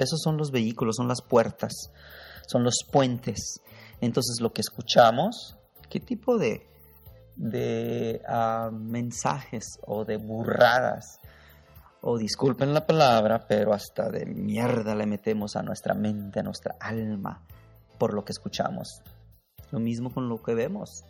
Esos 0.00 0.20
son 0.20 0.36
los 0.36 0.50
vehículos, 0.50 0.96
son 0.96 1.06
las 1.06 1.22
puertas, 1.22 1.92
son 2.48 2.64
los 2.64 2.74
puentes. 2.90 3.60
Entonces 4.00 4.40
lo 4.40 4.52
que 4.52 4.60
escuchamos, 4.60 5.56
¿qué 5.88 6.00
tipo 6.00 6.38
de, 6.38 6.66
de 7.36 8.22
ah, 8.28 8.70
mensajes 8.72 9.78
o 9.86 10.04
de 10.04 10.16
burradas? 10.16 11.20
O 12.00 12.18
disculpen 12.18 12.74
la 12.74 12.86
palabra, 12.86 13.46
pero 13.48 13.72
hasta 13.72 14.10
de 14.10 14.26
mierda 14.26 14.94
le 14.94 15.06
metemos 15.06 15.56
a 15.56 15.62
nuestra 15.62 15.94
mente, 15.94 16.40
a 16.40 16.42
nuestra 16.42 16.76
alma, 16.78 17.42
por 17.98 18.12
lo 18.12 18.24
que 18.24 18.32
escuchamos. 18.32 19.00
Lo 19.70 19.80
mismo 19.80 20.12
con 20.12 20.28
lo 20.28 20.42
que 20.42 20.54
vemos. 20.54 21.04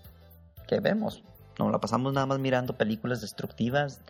¿Qué 0.69 0.81
vemos? 0.81 1.25
No 1.59 1.71
la 1.71 1.81
pasamos 1.81 2.13
nada 2.13 2.27
más 2.27 2.39
mirando 2.39 2.77
películas 2.77 3.21
destructivas, 3.21 4.01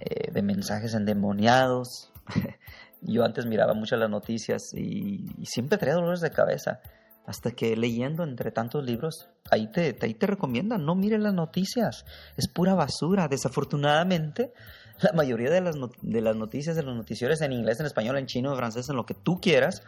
eh, 0.00 0.30
de 0.32 0.42
mensajes 0.42 0.94
endemoniados. 0.94 2.12
Yo 3.00 3.24
antes 3.24 3.46
miraba 3.46 3.74
mucho 3.74 3.96
las 3.96 4.10
noticias 4.10 4.72
y, 4.74 5.26
siempre 5.44 5.78
traía 5.78 5.94
dolores 5.94 6.20
de 6.20 6.30
cabeza. 6.30 6.80
Hasta 7.26 7.52
que 7.52 7.74
leyendo 7.74 8.22
entre 8.22 8.50
tantos 8.50 8.84
libros, 8.84 9.30
ahí 9.50 9.70
te, 9.72 9.96
ahí 10.02 10.14
te 10.14 10.26
recomiendan, 10.26 10.84
no 10.84 10.94
mire 10.94 11.18
las 11.18 11.32
noticias, 11.32 12.04
es 12.36 12.48
pura 12.48 12.74
basura. 12.74 13.28
Desafortunadamente, 13.28 14.52
la 15.00 15.12
mayoría 15.12 15.50
de 15.50 15.62
las, 15.62 15.76
de 16.02 16.20
las 16.20 16.36
noticias 16.36 16.76
de 16.76 16.82
los 16.82 16.94
noticiarios 16.94 17.40
en 17.40 17.52
inglés, 17.52 17.80
en 17.80 17.86
español, 17.86 18.18
en 18.18 18.26
chino, 18.26 18.50
en 18.50 18.58
francés, 18.58 18.88
en 18.90 18.96
lo 18.96 19.06
que 19.06 19.14
tú 19.14 19.40
quieras, 19.40 19.82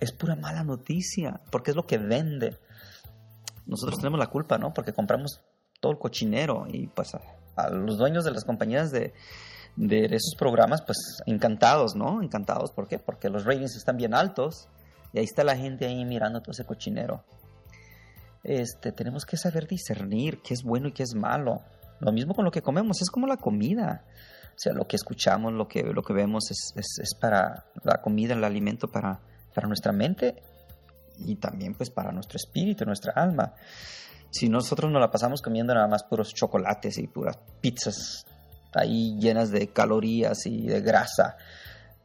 es 0.00 0.12
pura 0.12 0.34
mala 0.34 0.64
noticia, 0.64 1.40
porque 1.50 1.70
es 1.70 1.76
lo 1.76 1.86
que 1.86 1.98
vende. 1.98 2.58
Nosotros 3.66 3.98
tenemos 3.98 4.18
la 4.18 4.26
culpa, 4.26 4.58
¿no? 4.58 4.74
Porque 4.74 4.92
compramos 4.92 5.42
todo 5.80 5.92
el 5.92 5.98
cochinero 5.98 6.66
y 6.68 6.88
pues 6.88 7.14
a, 7.56 7.70
los 7.70 7.98
dueños 7.98 8.24
de 8.24 8.32
las 8.32 8.44
compañías 8.44 8.90
de, 8.90 9.14
de, 9.76 10.06
esos 10.06 10.34
programas, 10.36 10.82
pues 10.82 10.98
encantados, 11.26 11.94
¿no? 11.94 12.20
Encantados, 12.22 12.72
¿por 12.72 12.88
qué? 12.88 12.98
Porque 12.98 13.30
los 13.30 13.44
ratings 13.44 13.76
están 13.76 13.96
bien 13.96 14.12
altos 14.12 14.68
y 15.14 15.18
ahí 15.18 15.24
está 15.24 15.44
la 15.44 15.56
gente 15.56 15.86
ahí 15.86 16.04
mirando 16.04 16.42
todo 16.42 16.50
ese 16.52 16.64
cochinero. 16.64 17.24
Este, 18.42 18.92
tenemos 18.92 19.24
que 19.24 19.38
saber 19.38 19.66
discernir 19.66 20.42
qué 20.42 20.52
es 20.52 20.62
bueno 20.62 20.88
y 20.88 20.92
qué 20.92 21.04
es 21.04 21.14
malo. 21.14 21.62
Lo 22.00 22.12
mismo 22.12 22.34
con 22.34 22.44
lo 22.44 22.50
que 22.50 22.60
comemos, 22.60 23.00
es 23.00 23.08
como 23.08 23.26
la 23.26 23.38
comida. 23.38 24.04
O 24.50 24.58
sea, 24.58 24.74
lo 24.74 24.86
que 24.86 24.96
escuchamos, 24.96 25.52
lo 25.52 25.66
que, 25.66 25.82
lo 25.82 26.02
que 26.02 26.12
vemos 26.12 26.50
es, 26.50 26.74
es, 26.76 27.14
para 27.14 27.64
la 27.82 28.02
comida, 28.02 28.34
el 28.34 28.44
alimento 28.44 28.88
para, 28.88 29.20
para 29.54 29.66
nuestra 29.66 29.92
mente 29.92 30.42
y 31.16 31.36
también 31.36 31.74
pues 31.74 31.90
para 31.90 32.12
nuestro 32.12 32.36
espíritu, 32.36 32.84
nuestra 32.84 33.12
alma 33.12 33.54
si 34.34 34.48
nosotros 34.48 34.90
nos 34.90 35.00
la 35.00 35.12
pasamos 35.12 35.40
comiendo 35.40 35.72
nada 35.74 35.86
más 35.86 36.02
puros 36.02 36.34
chocolates 36.34 36.98
y 36.98 37.06
puras 37.06 37.38
pizzas 37.60 38.26
ahí 38.72 39.16
llenas 39.20 39.52
de 39.52 39.68
calorías 39.68 40.46
y 40.46 40.66
de 40.66 40.80
grasa, 40.80 41.36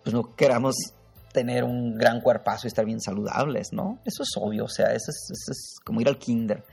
pues 0.03 0.13
no 0.13 0.35
queramos 0.35 0.75
tener 1.31 1.63
un 1.63 1.97
gran 1.97 2.21
cuerpazo 2.21 2.65
y 2.65 2.69
estar 2.69 2.85
bien 2.85 2.99
saludables, 2.99 3.69
¿no? 3.71 3.99
Eso 4.05 4.23
es 4.23 4.29
obvio, 4.37 4.65
o 4.65 4.69
sea, 4.69 4.87
eso 4.93 5.11
es, 5.11 5.75
como 5.83 6.01
ir 6.01 6.07
al 6.07 6.17
kinder. 6.17 6.63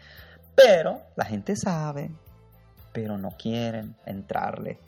Pero 0.55 1.03
la 1.17 1.25
gente 1.25 1.55
sabe, 1.57 2.11
pero 2.93 3.19
no 3.19 3.31
quieren 3.31 3.97
entrarle. 4.07 4.79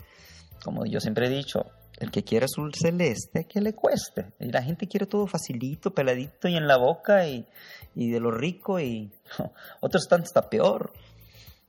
Como 0.64 0.87
yo 0.87 1.00
siempre 1.00 1.26
he 1.26 1.30
dicho, 1.30 1.66
el 1.98 2.10
que 2.10 2.25
quiere 2.25 2.46
azul 2.46 2.72
celeste, 2.75 3.44
que 3.44 3.60
le 3.60 3.75
cueste. 3.75 4.32
Y 4.40 4.50
la 4.50 4.62
gente 4.62 4.88
quiere 4.88 5.06
todo 5.06 5.26
facilito, 5.26 5.92
peladito 5.92 6.48
y 6.48 6.56
en 6.56 6.66
la 6.66 6.78
boca 6.78 7.26
y, 7.26 7.46
de 7.94 8.20
lo 8.20 8.30
rico 8.30 8.80
y 8.80 9.12
otros 9.80 10.04
están 10.04 10.22
hasta 10.22 10.48
peor. 10.48 10.92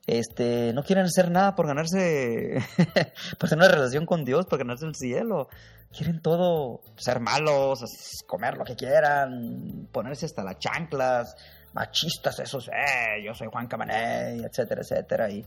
Este, 0.09 0.73
no 0.73 0.81
quieren 0.81 1.05
hacer 1.05 1.29
nada 1.29 1.53
por 1.55 1.67
ganarse, 1.67 2.57
por 3.37 3.47
tener 3.47 3.65
una 3.65 3.75
relación 3.75 4.07
con 4.07 4.25
Dios, 4.25 4.47
por 4.47 4.57
ganarse 4.57 4.87
el 4.87 4.95
cielo. 4.95 5.49
Quieren 5.95 6.19
todo, 6.19 6.81
ser 6.97 7.19
malos, 7.19 7.83
comer 8.25 8.57
lo 8.57 8.65
que 8.65 8.75
quieran, 8.75 9.87
ponerse 9.91 10.25
hasta 10.25 10.43
las 10.43 10.57
chanclas, 10.57 11.35
machistas 11.73 12.39
esos, 12.39 12.69
eh, 12.69 13.23
yo 13.23 13.35
soy 13.35 13.49
Juan 13.51 13.67
Camané, 13.67 14.37
etcétera, 14.37 14.81
etcétera. 14.81 15.29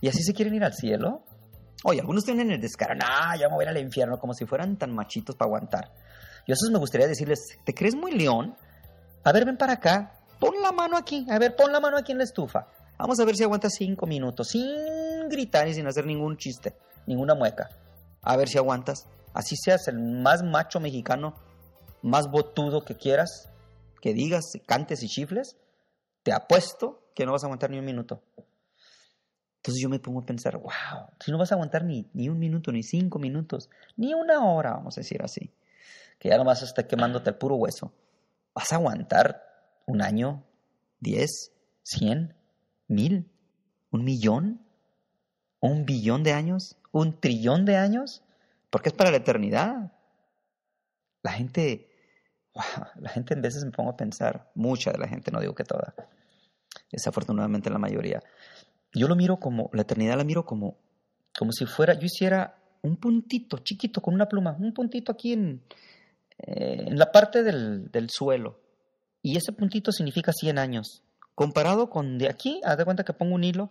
Y, 0.00 0.08
así 0.08 0.22
se 0.22 0.32
quieren 0.34 0.54
ir 0.54 0.62
al 0.62 0.74
cielo. 0.74 1.24
Oye, 1.82 2.00
algunos 2.00 2.24
tienen 2.24 2.52
el 2.52 2.60
descaro, 2.60 2.94
no, 2.94 3.36
ya 3.36 3.48
me 3.48 3.54
voy 3.54 3.64
a 3.64 3.70
ir 3.70 3.76
al 3.76 3.82
infierno, 3.82 4.18
como 4.18 4.34
si 4.34 4.46
fueran 4.46 4.76
tan 4.76 4.92
machitos 4.92 5.34
para 5.34 5.48
aguantar. 5.48 5.92
Yo 6.46 6.54
eso 6.54 6.70
me 6.70 6.78
gustaría 6.78 7.08
decirles, 7.08 7.58
¿te 7.64 7.74
crees 7.74 7.96
muy 7.96 8.12
león? 8.12 8.56
A 9.24 9.32
ver, 9.32 9.44
ven 9.44 9.56
para 9.56 9.74
acá, 9.74 10.20
pon 10.38 10.54
la 10.62 10.70
mano 10.70 10.96
aquí, 10.96 11.26
a 11.28 11.38
ver, 11.40 11.56
pon 11.56 11.72
la 11.72 11.80
mano 11.80 11.96
aquí 11.96 12.12
en 12.12 12.18
la 12.18 12.24
estufa. 12.24 12.68
Vamos 12.98 13.20
a 13.20 13.24
ver 13.24 13.36
si 13.36 13.44
aguantas 13.44 13.74
cinco 13.76 14.06
minutos, 14.06 14.48
sin 14.48 15.28
gritar 15.28 15.68
y 15.68 15.74
sin 15.74 15.86
hacer 15.86 16.04
ningún 16.04 16.36
chiste, 16.36 16.74
ninguna 17.06 17.34
mueca. 17.34 17.68
A 18.22 18.36
ver 18.36 18.48
si 18.48 18.58
aguantas. 18.58 19.06
Así 19.32 19.56
seas 19.56 19.86
el 19.86 20.00
más 20.00 20.42
macho 20.42 20.80
mexicano, 20.80 21.34
más 22.02 22.28
botudo 22.28 22.84
que 22.84 22.96
quieras, 22.96 23.50
que 24.00 24.14
digas, 24.14 24.52
cantes 24.66 25.02
y 25.04 25.08
chifles, 25.08 25.56
te 26.24 26.32
apuesto 26.32 27.10
que 27.14 27.24
no 27.24 27.32
vas 27.32 27.44
a 27.44 27.46
aguantar 27.46 27.70
ni 27.70 27.78
un 27.78 27.84
minuto. 27.84 28.20
Entonces 29.58 29.82
yo 29.82 29.88
me 29.88 30.00
pongo 30.00 30.20
a 30.20 30.26
pensar, 30.26 30.56
wow, 30.56 31.10
si 31.20 31.30
no 31.30 31.38
vas 31.38 31.52
a 31.52 31.54
aguantar 31.54 31.84
ni, 31.84 32.08
ni 32.14 32.28
un 32.28 32.38
minuto, 32.38 32.72
ni 32.72 32.82
cinco 32.82 33.18
minutos, 33.18 33.70
ni 33.96 34.14
una 34.14 34.44
hora, 34.44 34.72
vamos 34.72 34.96
a 34.96 35.02
decir 35.02 35.22
así, 35.22 35.52
que 36.18 36.30
ya 36.30 36.36
nomás 36.36 36.62
está 36.62 36.86
quemándote 36.86 37.30
el 37.30 37.36
puro 37.36 37.56
hueso, 37.56 37.92
¿vas 38.54 38.72
a 38.72 38.76
aguantar 38.76 39.42
un 39.86 40.00
año, 40.00 40.44
diez, 41.00 41.52
cien, 41.82 42.34
mil, 42.88 43.30
un 43.90 44.04
millón, 44.04 44.60
un 45.60 45.86
billón 45.86 46.22
de 46.24 46.32
años, 46.32 46.76
un 46.90 47.20
trillón 47.20 47.64
de 47.64 47.76
años? 47.76 48.22
Porque 48.70 48.88
es 48.88 48.94
para 48.94 49.10
la 49.10 49.18
eternidad. 49.18 49.92
La 51.22 51.32
gente, 51.32 51.88
wow, 52.54 52.86
la 53.00 53.10
gente 53.10 53.34
en 53.34 53.42
veces 53.42 53.64
me 53.64 53.70
pongo 53.70 53.90
a 53.90 53.96
pensar, 53.96 54.50
mucha 54.54 54.90
de 54.90 54.98
la 54.98 55.08
gente, 55.08 55.30
no 55.30 55.40
digo 55.40 55.54
que 55.54 55.64
toda, 55.64 55.94
desafortunadamente 56.90 57.70
la 57.70 57.78
mayoría, 57.78 58.22
yo 58.92 59.08
lo 59.08 59.16
miro 59.16 59.38
como, 59.38 59.70
la 59.72 59.82
eternidad 59.82 60.16
la 60.16 60.24
miro 60.24 60.44
como, 60.44 60.78
como 61.36 61.52
si 61.52 61.66
fuera, 61.66 61.94
yo 61.94 62.06
hiciera 62.06 62.58
un 62.82 62.96
puntito 62.96 63.58
chiquito 63.58 64.00
con 64.00 64.14
una 64.14 64.28
pluma, 64.28 64.56
un 64.58 64.72
puntito 64.72 65.12
aquí 65.12 65.32
en, 65.32 65.62
eh, 66.38 66.84
en 66.86 66.98
la 66.98 67.10
parte 67.12 67.42
del, 67.42 67.90
del, 67.90 68.10
suelo. 68.10 68.60
Y 69.22 69.36
ese 69.36 69.52
puntito 69.52 69.92
significa 69.92 70.32
100 70.32 70.58
años. 70.58 71.02
Comparado 71.38 71.88
con 71.88 72.18
de 72.18 72.28
aquí, 72.28 72.60
haz 72.64 72.76
de 72.78 72.84
cuenta 72.84 73.04
que 73.04 73.12
pongo 73.12 73.36
un 73.36 73.44
hilo, 73.44 73.70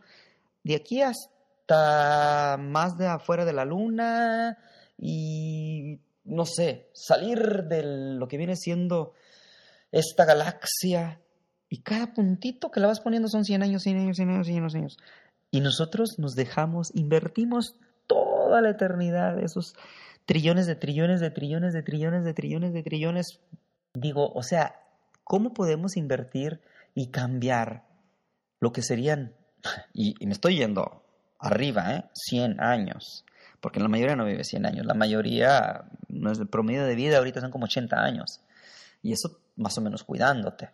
de 0.63 0.73
aquí 0.73 1.01
hasta 1.01 2.55
más 2.57 2.97
de 2.97 3.07
afuera 3.07 3.43
de 3.43 3.51
la 3.51 3.65
luna 3.65 4.57
y 4.97 5.99
no 6.23 6.45
sé, 6.45 6.87
salir 6.93 7.65
de 7.65 8.15
lo 8.15 8.25
que 8.29 8.37
viene 8.37 8.55
siendo 8.55 9.11
esta 9.91 10.23
galaxia 10.23 11.19
y 11.67 11.81
cada 11.81 12.13
puntito 12.13 12.71
que 12.71 12.79
la 12.79 12.87
vas 12.87 13.01
poniendo 13.01 13.27
son 13.27 13.43
100 13.43 13.63
años, 13.63 13.83
100 13.83 13.97
años, 13.97 14.15
100 14.15 14.29
años, 14.29 14.47
100 14.47 14.59
años, 14.59 14.71
100 14.71 14.81
años. 14.83 14.97
Y 15.51 15.59
nosotros 15.59 16.19
nos 16.19 16.35
dejamos, 16.35 16.95
invertimos 16.95 17.75
toda 18.07 18.61
la 18.61 18.69
eternidad, 18.69 19.43
esos 19.43 19.75
trillones 20.25 20.67
de 20.67 20.75
trillones 20.75 21.19
de 21.19 21.31
trillones 21.31 21.73
de 21.73 21.83
trillones 21.83 22.23
de 22.23 22.33
trillones 22.33 22.71
de 22.71 22.83
trillones. 22.83 23.41
Digo, 23.93 24.31
o 24.31 24.41
sea, 24.41 24.79
¿cómo 25.25 25.53
podemos 25.53 25.97
invertir 25.97 26.61
y 26.97 27.11
cambiar 27.11 27.83
lo 28.59 28.71
que 28.71 28.81
serían, 28.81 29.35
y, 29.93 30.15
me 30.25 30.33
estoy 30.33 30.57
yendo 30.57 31.03
arriba, 31.37 31.93
¿eh? 31.93 32.05
100 32.15 32.59
años, 32.59 33.23
porque 33.61 33.79
la 33.79 33.87
mayoría 33.87 34.15
no 34.15 34.25
vive 34.25 34.43
100 34.43 34.65
años, 34.65 34.85
la 34.87 34.95
mayoría, 34.95 35.85
el 36.09 36.47
promedio 36.47 36.85
de 36.85 36.95
vida 36.95 37.19
ahorita 37.19 37.39
son 37.39 37.51
como 37.51 37.65
80 37.65 37.95
años, 37.97 38.41
y 39.03 39.11
eso 39.13 39.39
más 39.57 39.77
o 39.77 39.81
menos 39.81 40.03
cuidándote. 40.03 40.71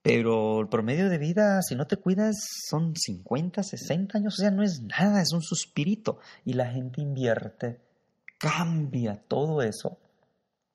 Pero 0.00 0.60
el 0.60 0.68
promedio 0.68 1.10
de 1.10 1.18
vida, 1.18 1.60
si 1.62 1.74
no 1.74 1.88
te 1.88 1.96
cuidas, 1.96 2.36
son 2.70 2.94
50, 2.94 3.64
60 3.64 4.18
años, 4.18 4.34
o 4.34 4.40
sea, 4.40 4.52
no 4.52 4.62
es 4.62 4.80
nada, 4.80 5.20
es 5.20 5.32
un 5.32 5.42
suspirito. 5.42 6.20
Y 6.44 6.52
la 6.52 6.70
gente 6.70 7.00
invierte, 7.00 7.80
cambia 8.38 9.20
todo 9.26 9.60
eso 9.62 9.98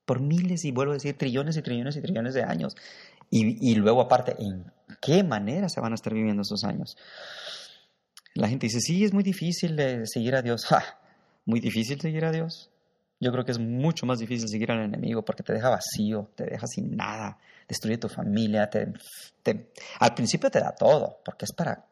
por 0.04 0.20
miles 0.20 0.66
y 0.66 0.72
vuelvo 0.72 0.92
a 0.92 0.96
decir 0.96 1.18
trillones 1.18 1.56
y 1.56 1.62
trillones 1.62 1.96
y 1.96 2.02
trillones 2.02 2.34
de 2.34 2.44
años. 2.44 2.76
Y, 3.34 3.76
luego 3.76 4.02
aparte, 4.02 4.36
¿en 4.40 4.66
qué 5.02 5.24
manera 5.24 5.70
se 5.70 5.80
van 5.80 5.94
a 5.94 5.96
estar 5.96 6.14
viviendo 6.14 6.42
esos 6.42 6.66
años? 6.66 6.98
La 8.34 8.50
gente 8.50 8.68
dice, 8.68 8.82
sí, 8.82 9.06
es 9.06 9.14
muy 9.14 9.24
difícil 9.24 9.80
seguir 10.06 10.36
a 10.36 10.42
Dios. 10.42 10.68
Muy 11.46 11.60
difícil 11.60 12.00
seguir 12.00 12.24
a 12.24 12.32
Dios. 12.32 12.70
Yo 13.20 13.32
creo 13.32 13.44
que 13.44 13.52
es 13.52 13.58
mucho 13.60 14.06
más 14.06 14.20
difícil 14.20 14.48
seguir 14.48 14.72
al 14.72 14.84
enemigo 14.84 15.26
porque 15.26 15.42
te 15.42 15.54
deja 15.54 15.70
vacío, 15.70 16.30
te 16.36 16.46
deja 16.46 16.68
sin 16.68 16.96
nada, 16.96 17.40
destruye 17.68 17.98
tu 17.98 18.10
familia, 18.10 18.70
te, 18.70 18.94
al 20.00 20.14
principio 20.14 20.52
te 20.52 20.60
da 20.60 20.76
todo, 20.76 21.20
porque 21.26 21.46
es 21.46 21.52
para, 21.52 21.84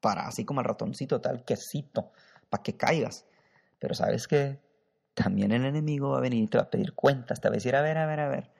para, 0.00 0.26
así 0.26 0.44
como 0.44 0.60
el 0.60 0.66
ratoncito, 0.66 1.22
tal 1.22 1.42
quesito, 1.42 2.12
para 2.50 2.62
que 2.62 2.76
caigas. 2.76 3.24
Pero 3.78 3.94
sabes 3.94 4.26
que 4.26 4.60
también 5.14 5.52
el 5.52 5.64
enemigo 5.64 6.10
va 6.10 6.18
a 6.18 6.22
venir 6.22 6.44
y 6.44 6.48
te 6.48 6.58
va 6.58 6.64
a 6.64 6.70
pedir 6.70 6.92
cuentas, 6.92 7.40
te 7.40 7.48
va 7.48 7.54
a 7.54 7.56
decir, 7.56 7.74
a 7.76 7.82
ver, 7.82 7.96
a 7.96 8.06
ver, 8.06 8.20
a 8.20 8.28
ver, 8.28 8.50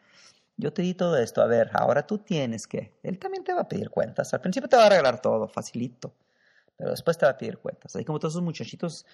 yo 0.59 0.73
te 0.73 0.83
di 0.83 0.93
todo 0.93 1.17
esto, 1.17 1.41
a 1.41 1.47
ver, 1.47 1.71
ahora 1.73 2.07
tú 2.07 2.19
tienes 2.19 2.67
que. 2.67 2.99
Él 3.05 3.19
también 3.19 3.45
te 3.45 3.55
va 3.55 3.63
a 3.63 3.69
pedir 3.69 3.91
cuentas. 3.91 4.35
Al 4.35 4.41
principio 4.41 4.69
te 4.69 4.77
va 4.77 4.87
a 4.87 4.91
regalar 4.91 5.23
todo, 5.23 5.47
facilito, 5.47 6.13
pero 6.77 6.91
después 6.91 7.17
te 7.17 7.27
va 7.27 7.33
a 7.33 7.39
pedir 7.39 7.59
cuentas. 7.59 7.95
Hay 7.95 8.05
como 8.05 8.19
todos 8.19 8.35
esos 8.35 8.43
muchachitos 8.43 9.07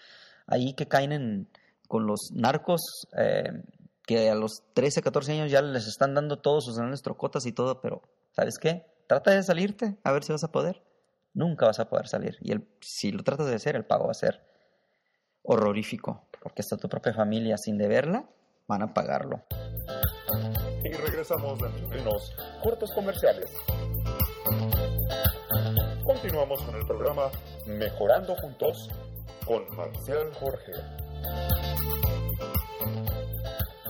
ahí 0.46 0.72
que 0.72 0.88
caen 0.88 1.12
en, 1.12 1.48
con 1.86 2.06
los 2.06 2.30
narcos, 2.32 3.06
eh, 3.16 3.62
que 4.06 4.30
a 4.30 4.34
los 4.34 4.62
13, 4.72 5.02
14 5.02 5.32
años 5.32 5.50
ya 5.50 5.60
les 5.60 5.86
están 5.86 6.14
dando 6.14 6.38
todos 6.38 6.64
sus 6.64 6.78
grandes 6.78 7.02
trocotas 7.02 7.44
y 7.44 7.52
todo, 7.52 7.82
pero 7.82 8.02
¿sabes 8.32 8.58
qué? 8.58 8.86
Trata 9.06 9.32
de 9.32 9.42
salirte, 9.42 9.98
a 10.02 10.12
ver 10.12 10.24
si 10.24 10.32
vas 10.32 10.44
a 10.44 10.50
poder. 10.50 10.82
Nunca 11.34 11.66
vas 11.66 11.78
a 11.78 11.90
poder 11.90 12.08
salir. 12.08 12.38
Y 12.40 12.52
el, 12.52 12.66
si 12.80 13.12
lo 13.12 13.22
tratas 13.22 13.48
de 13.48 13.56
hacer, 13.56 13.76
el 13.76 13.84
pago 13.84 14.06
va 14.06 14.12
a 14.12 14.14
ser 14.14 14.40
horrorífico, 15.42 16.26
porque 16.40 16.62
hasta 16.62 16.78
tu 16.78 16.88
propia 16.88 17.12
familia, 17.12 17.58
sin 17.58 17.76
deberla, 17.76 18.24
van 18.66 18.80
a 18.80 18.94
pagarlo. 18.94 19.44
Y 20.84 20.92
regresamos 20.92 21.58
en 21.62 22.00
unos 22.00 22.34
cortos 22.62 22.92
comerciales. 22.92 23.50
Continuamos 26.04 26.62
con 26.62 26.74
el 26.76 26.86
programa 26.86 27.30
Mejorando 27.66 28.36
Juntos 28.36 28.90
con 29.46 29.66
Marcial 29.74 30.32
Jorge. 30.34 30.72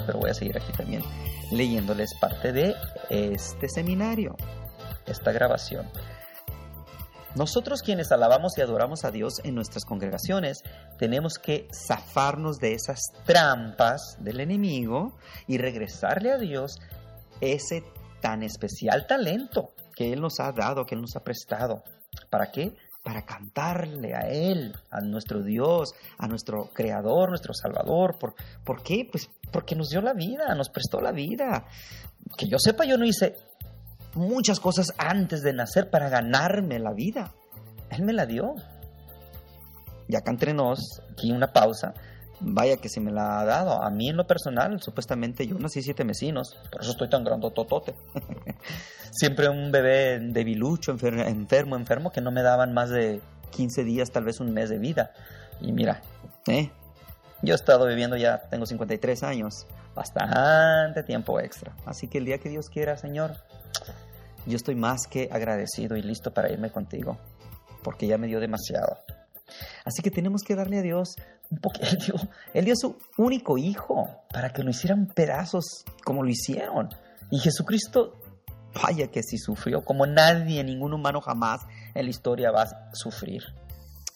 Pero 0.06 0.18
voy 0.20 0.30
a 0.30 0.34
seguir 0.34 0.56
aquí 0.56 0.72
también 0.72 1.02
leyéndoles 1.50 2.14
parte 2.20 2.52
de 2.52 2.74
este 3.10 3.68
seminario, 3.68 4.36
esta 5.06 5.32
grabación. 5.32 5.90
Nosotros 7.36 7.82
quienes 7.82 8.12
alabamos 8.12 8.56
y 8.56 8.60
adoramos 8.60 9.04
a 9.04 9.10
Dios 9.10 9.40
en 9.42 9.56
nuestras 9.56 9.84
congregaciones, 9.84 10.62
tenemos 10.98 11.34
que 11.38 11.68
zafarnos 11.72 12.58
de 12.58 12.74
esas 12.74 13.00
trampas 13.24 14.16
del 14.20 14.38
enemigo 14.38 15.16
y 15.48 15.58
regresarle 15.58 16.30
a 16.30 16.38
Dios 16.38 16.78
ese 17.40 17.82
tan 18.20 18.44
especial 18.44 19.06
talento 19.08 19.74
que 19.96 20.12
Él 20.12 20.20
nos 20.20 20.38
ha 20.38 20.52
dado, 20.52 20.86
que 20.86 20.94
Él 20.94 21.00
nos 21.00 21.16
ha 21.16 21.24
prestado. 21.24 21.82
¿Para 22.30 22.52
qué? 22.52 22.72
Para 23.02 23.26
cantarle 23.26 24.14
a 24.14 24.28
Él, 24.30 24.72
a 24.90 25.00
nuestro 25.00 25.42
Dios, 25.42 25.92
a 26.18 26.28
nuestro 26.28 26.70
Creador, 26.72 27.30
nuestro 27.30 27.52
Salvador. 27.52 28.16
¿Por, 28.18 28.34
¿por 28.64 28.82
qué? 28.82 29.08
Pues 29.10 29.28
porque 29.52 29.74
nos 29.74 29.88
dio 29.88 30.00
la 30.00 30.14
vida, 30.14 30.54
nos 30.54 30.70
prestó 30.70 31.00
la 31.00 31.10
vida. 31.10 31.66
Que 32.36 32.48
yo 32.48 32.58
sepa, 32.58 32.84
yo 32.84 32.96
no 32.96 33.04
hice 33.04 33.36
muchas 34.14 34.60
cosas 34.60 34.92
antes 34.98 35.42
de 35.42 35.52
nacer 35.52 35.90
para 35.90 36.08
ganarme 36.08 36.78
la 36.78 36.92
vida. 36.92 37.32
Él 37.90 38.02
me 38.04 38.12
la 38.12 38.26
dio. 38.26 38.54
Y 40.08 40.16
acá 40.16 40.30
entre 40.30 40.54
nos, 40.54 41.00
aquí 41.12 41.32
una 41.32 41.52
pausa. 41.52 41.94
Vaya 42.40 42.76
que 42.76 42.88
si 42.88 43.00
me 43.00 43.12
la 43.12 43.40
ha 43.40 43.44
dado. 43.44 43.82
A 43.82 43.90
mí 43.90 44.10
en 44.10 44.16
lo 44.16 44.26
personal, 44.26 44.80
supuestamente 44.82 45.46
yo 45.46 45.58
nací 45.58 45.82
siete 45.82 46.04
mesinos, 46.04 46.56
por 46.70 46.82
eso 46.82 46.90
estoy 46.90 47.08
tan 47.08 47.24
grandototote. 47.24 47.94
Siempre 49.10 49.48
un 49.48 49.70
bebé 49.70 50.18
debilucho, 50.20 50.90
enfermo, 50.90 51.76
enfermo, 51.76 52.10
que 52.10 52.20
no 52.20 52.32
me 52.32 52.42
daban 52.42 52.74
más 52.74 52.90
de 52.90 53.20
15 53.50 53.84
días, 53.84 54.10
tal 54.10 54.24
vez 54.24 54.40
un 54.40 54.52
mes 54.52 54.68
de 54.68 54.78
vida. 54.78 55.12
Y 55.60 55.72
mira, 55.72 56.02
¿eh? 56.48 56.70
yo 57.42 57.54
he 57.54 57.56
estado 57.56 57.86
viviendo 57.86 58.16
ya, 58.16 58.42
tengo 58.50 58.66
53 58.66 59.22
años, 59.22 59.66
bastante 59.94 61.02
tiempo 61.02 61.38
extra. 61.40 61.74
Así 61.86 62.08
que 62.08 62.18
el 62.18 62.24
día 62.24 62.38
que 62.38 62.48
Dios 62.48 62.68
quiera, 62.68 62.96
Señor, 62.96 63.36
yo 64.46 64.56
estoy 64.56 64.74
más 64.74 65.06
que 65.08 65.28
agradecido 65.32 65.96
y 65.96 66.02
listo 66.02 66.32
para 66.32 66.50
irme 66.52 66.70
contigo, 66.70 67.18
porque 67.82 68.06
ya 68.06 68.18
me 68.18 68.26
dio 68.26 68.40
demasiado. 68.40 68.98
Así 69.84 70.02
que 70.02 70.10
tenemos 70.10 70.42
que 70.42 70.54
darle 70.54 70.78
a 70.78 70.82
Dios 70.82 71.16
un 71.50 71.58
poquito. 71.58 72.14
Él 72.54 72.64
dio, 72.64 72.74
su 72.76 72.96
único 73.18 73.58
hijo 73.58 74.24
para 74.32 74.50
que 74.50 74.62
lo 74.62 74.70
hicieran 74.70 75.06
pedazos 75.06 75.84
como 76.04 76.22
lo 76.22 76.30
hicieron. 76.30 76.88
Y 77.30 77.38
Jesucristo, 77.38 78.14
vaya 78.82 79.08
que 79.08 79.22
sí 79.22 79.38
sufrió, 79.38 79.84
como 79.84 80.06
nadie, 80.06 80.62
ningún 80.64 80.92
humano 80.92 81.20
jamás 81.20 81.60
en 81.94 82.04
la 82.04 82.10
historia 82.10 82.50
va 82.50 82.62
a 82.62 82.94
sufrir. 82.94 83.42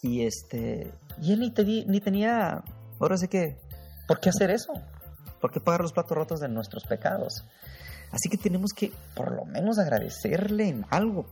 Y 0.02 0.22
este, 0.22 0.92
y 1.20 1.32
él 1.32 1.40
ni, 1.40 1.84
ni 1.84 2.00
tenía, 2.00 2.62
ahora 3.00 3.16
sé 3.16 3.28
que, 3.28 3.56
¿por 4.06 4.20
qué 4.20 4.28
hacer 4.28 4.50
eso? 4.50 4.72
¿Por 5.40 5.52
qué 5.52 5.60
pagar 5.60 5.80
los 5.80 5.92
platos 5.92 6.16
rotos 6.16 6.40
de 6.40 6.48
nuestros 6.48 6.84
pecados? 6.84 7.44
Así 8.10 8.28
que 8.28 8.36
tenemos 8.36 8.72
que 8.72 8.92
por 9.14 9.32
lo 9.32 9.44
menos 9.44 9.78
agradecerle 9.78 10.68
en 10.68 10.84
algo, 10.90 11.26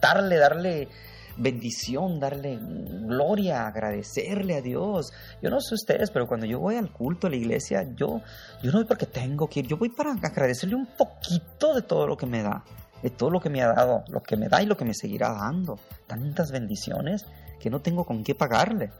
darle, 0.00 0.36
darle 0.36 0.88
bendición, 1.36 2.18
darle 2.18 2.58
gloria, 2.60 3.66
agradecerle 3.66 4.56
a 4.56 4.62
Dios. 4.62 5.12
Yo 5.42 5.50
no 5.50 5.60
sé 5.60 5.74
ustedes, 5.74 6.10
pero 6.10 6.26
cuando 6.26 6.46
yo 6.46 6.60
voy 6.60 6.76
al 6.76 6.90
culto, 6.90 7.26
a 7.26 7.30
la 7.30 7.36
iglesia, 7.36 7.82
yo, 7.94 8.22
yo 8.62 8.72
no 8.72 8.78
voy 8.78 8.86
porque 8.86 9.06
tengo 9.06 9.48
que 9.48 9.60
ir, 9.60 9.66
yo 9.66 9.76
voy 9.76 9.90
para 9.90 10.12
agradecerle 10.12 10.74
un 10.74 10.86
poquito 10.86 11.74
de 11.74 11.82
todo 11.82 12.06
lo 12.06 12.16
que 12.16 12.26
me 12.26 12.42
da, 12.42 12.64
de 13.02 13.10
todo 13.10 13.30
lo 13.30 13.40
que 13.40 13.50
me 13.50 13.62
ha 13.62 13.68
dado, 13.68 14.04
lo 14.08 14.22
que 14.22 14.36
me 14.36 14.48
da 14.48 14.62
y 14.62 14.66
lo 14.66 14.76
que 14.76 14.84
me 14.84 14.94
seguirá 14.94 15.32
dando. 15.32 15.78
Tantas 16.06 16.50
bendiciones 16.50 17.26
que 17.60 17.70
no 17.70 17.80
tengo 17.80 18.04
con 18.04 18.24
qué 18.24 18.34
pagarle 18.34 18.90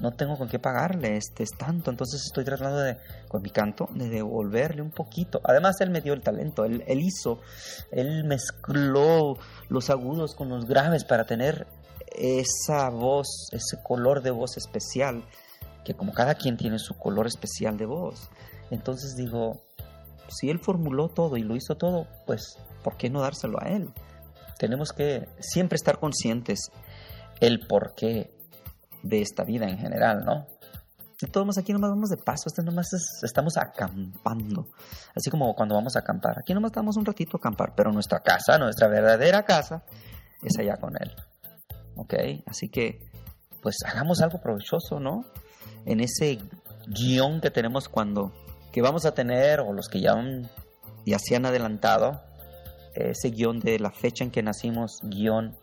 no 0.00 0.12
tengo 0.12 0.36
con 0.36 0.48
qué 0.48 0.58
pagarle, 0.58 1.16
este 1.16 1.42
es 1.42 1.50
tanto, 1.56 1.90
entonces 1.90 2.22
estoy 2.24 2.44
tratando 2.44 2.78
de, 2.78 2.98
con 3.28 3.42
mi 3.42 3.50
canto, 3.50 3.88
de 3.94 4.08
devolverle 4.08 4.82
un 4.82 4.90
poquito. 4.90 5.40
Además, 5.44 5.80
él 5.80 5.90
me 5.90 6.00
dio 6.00 6.12
el 6.12 6.22
talento, 6.22 6.64
él, 6.64 6.84
él 6.86 7.00
hizo, 7.00 7.40
él 7.90 8.24
mezcló 8.24 9.38
los 9.68 9.90
agudos 9.90 10.34
con 10.34 10.48
los 10.48 10.66
graves 10.66 11.04
para 11.04 11.24
tener 11.24 11.66
esa 12.14 12.90
voz, 12.90 13.48
ese 13.52 13.82
color 13.82 14.22
de 14.22 14.30
voz 14.30 14.56
especial, 14.56 15.24
que 15.84 15.94
como 15.94 16.12
cada 16.12 16.34
quien 16.34 16.56
tiene 16.56 16.78
su 16.78 16.94
color 16.94 17.26
especial 17.26 17.76
de 17.76 17.86
voz. 17.86 18.30
Entonces 18.70 19.16
digo, 19.16 19.62
si 20.28 20.50
él 20.50 20.58
formuló 20.58 21.08
todo 21.08 21.36
y 21.36 21.42
lo 21.42 21.56
hizo 21.56 21.76
todo, 21.76 22.06
pues, 22.26 22.58
¿por 22.82 22.96
qué 22.96 23.08
no 23.08 23.20
dárselo 23.20 23.58
a 23.62 23.68
él? 23.68 23.90
Tenemos 24.58 24.92
que 24.92 25.28
siempre 25.38 25.76
estar 25.76 25.98
conscientes 25.98 26.70
el 27.40 27.66
por 27.66 27.94
qué 27.94 28.35
de 29.08 29.22
esta 29.22 29.44
vida 29.44 29.66
en 29.68 29.78
general, 29.78 30.24
¿no? 30.24 30.46
Y 31.20 31.26
todos 31.26 31.56
aquí 31.56 31.72
nomás 31.72 31.90
vamos 31.90 32.10
de 32.10 32.18
paso, 32.18 32.44
este 32.46 32.62
nomás 32.62 32.88
estamos 33.22 33.56
acampando, 33.56 34.68
así 35.14 35.30
como 35.30 35.54
cuando 35.54 35.74
vamos 35.74 35.96
a 35.96 36.00
acampar. 36.00 36.38
Aquí 36.38 36.52
nomás 36.52 36.72
estamos 36.72 36.96
un 36.98 37.06
ratito 37.06 37.36
a 37.36 37.38
acampar, 37.38 37.72
pero 37.74 37.90
nuestra 37.90 38.20
casa, 38.20 38.58
nuestra 38.58 38.88
verdadera 38.88 39.42
casa, 39.44 39.82
es 40.42 40.58
allá 40.58 40.76
con 40.76 40.92
Él. 41.00 41.14
¿Ok? 41.96 42.14
Así 42.44 42.68
que, 42.68 43.00
pues 43.62 43.76
hagamos 43.86 44.20
algo 44.20 44.42
provechoso, 44.42 45.00
¿no? 45.00 45.24
En 45.86 46.00
ese 46.00 46.38
guion 46.86 47.40
que 47.40 47.50
tenemos 47.50 47.88
cuando, 47.88 48.34
que 48.70 48.82
vamos 48.82 49.06
a 49.06 49.14
tener, 49.14 49.60
o 49.60 49.72
los 49.72 49.88
que 49.88 50.00
ya, 50.00 50.12
ya 51.06 51.18
se 51.18 51.34
han 51.34 51.46
adelantado, 51.46 52.20
ese 52.94 53.30
guion 53.30 53.60
de 53.60 53.78
la 53.78 53.90
fecha 53.90 54.22
en 54.22 54.30
que 54.30 54.42
nacimos, 54.42 54.98
guion, 55.02 55.56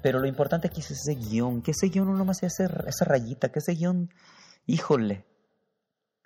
Pero 0.02 0.18
lo 0.18 0.26
importante 0.26 0.68
aquí 0.68 0.80
es 0.80 0.92
ese 0.92 1.14
guion, 1.14 1.61
que 1.61 1.72
ese 1.72 1.88
guion 1.88 2.06
no 2.06 2.14
nomás 2.16 2.38
sea 2.38 2.48
esa 2.48 3.04
rayita, 3.04 3.50
que 3.50 3.58
ese 3.58 3.74
guion, 3.74 4.08
híjole, 4.66 5.26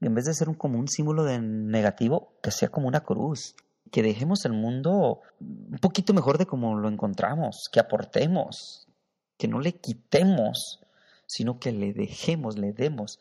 en 0.01 0.15
vez 0.15 0.27
de 0.27 0.35
ser 0.35 0.49
un, 0.49 0.55
como 0.55 0.79
un 0.79 0.87
símbolo 0.89 1.25
de 1.25 1.41
negativo, 1.41 2.39
que 2.41 2.53
sea 2.53 2.69
como 2.69 2.87
una 2.87 3.01
cruz 3.01 3.57
que 3.93 4.03
dejemos 4.03 4.47
el 4.47 4.55
mundo 4.55 5.21
un 5.39 5.79
poquito 5.79 6.15
mejor 6.15 6.39
de 6.39 6.47
como 6.47 6.75
lo 6.77 6.89
encontramos, 6.89 7.69
que 7.71 7.79
aportemos, 7.79 8.89
que 9.37 9.49
no 9.49 9.61
le 9.61 9.75
quitemos, 9.75 10.81
sino 11.27 11.61
que 11.61 11.73
le 11.73 11.93
dejemos, 11.93 12.59
le 12.59 12.73
demos 12.73 13.21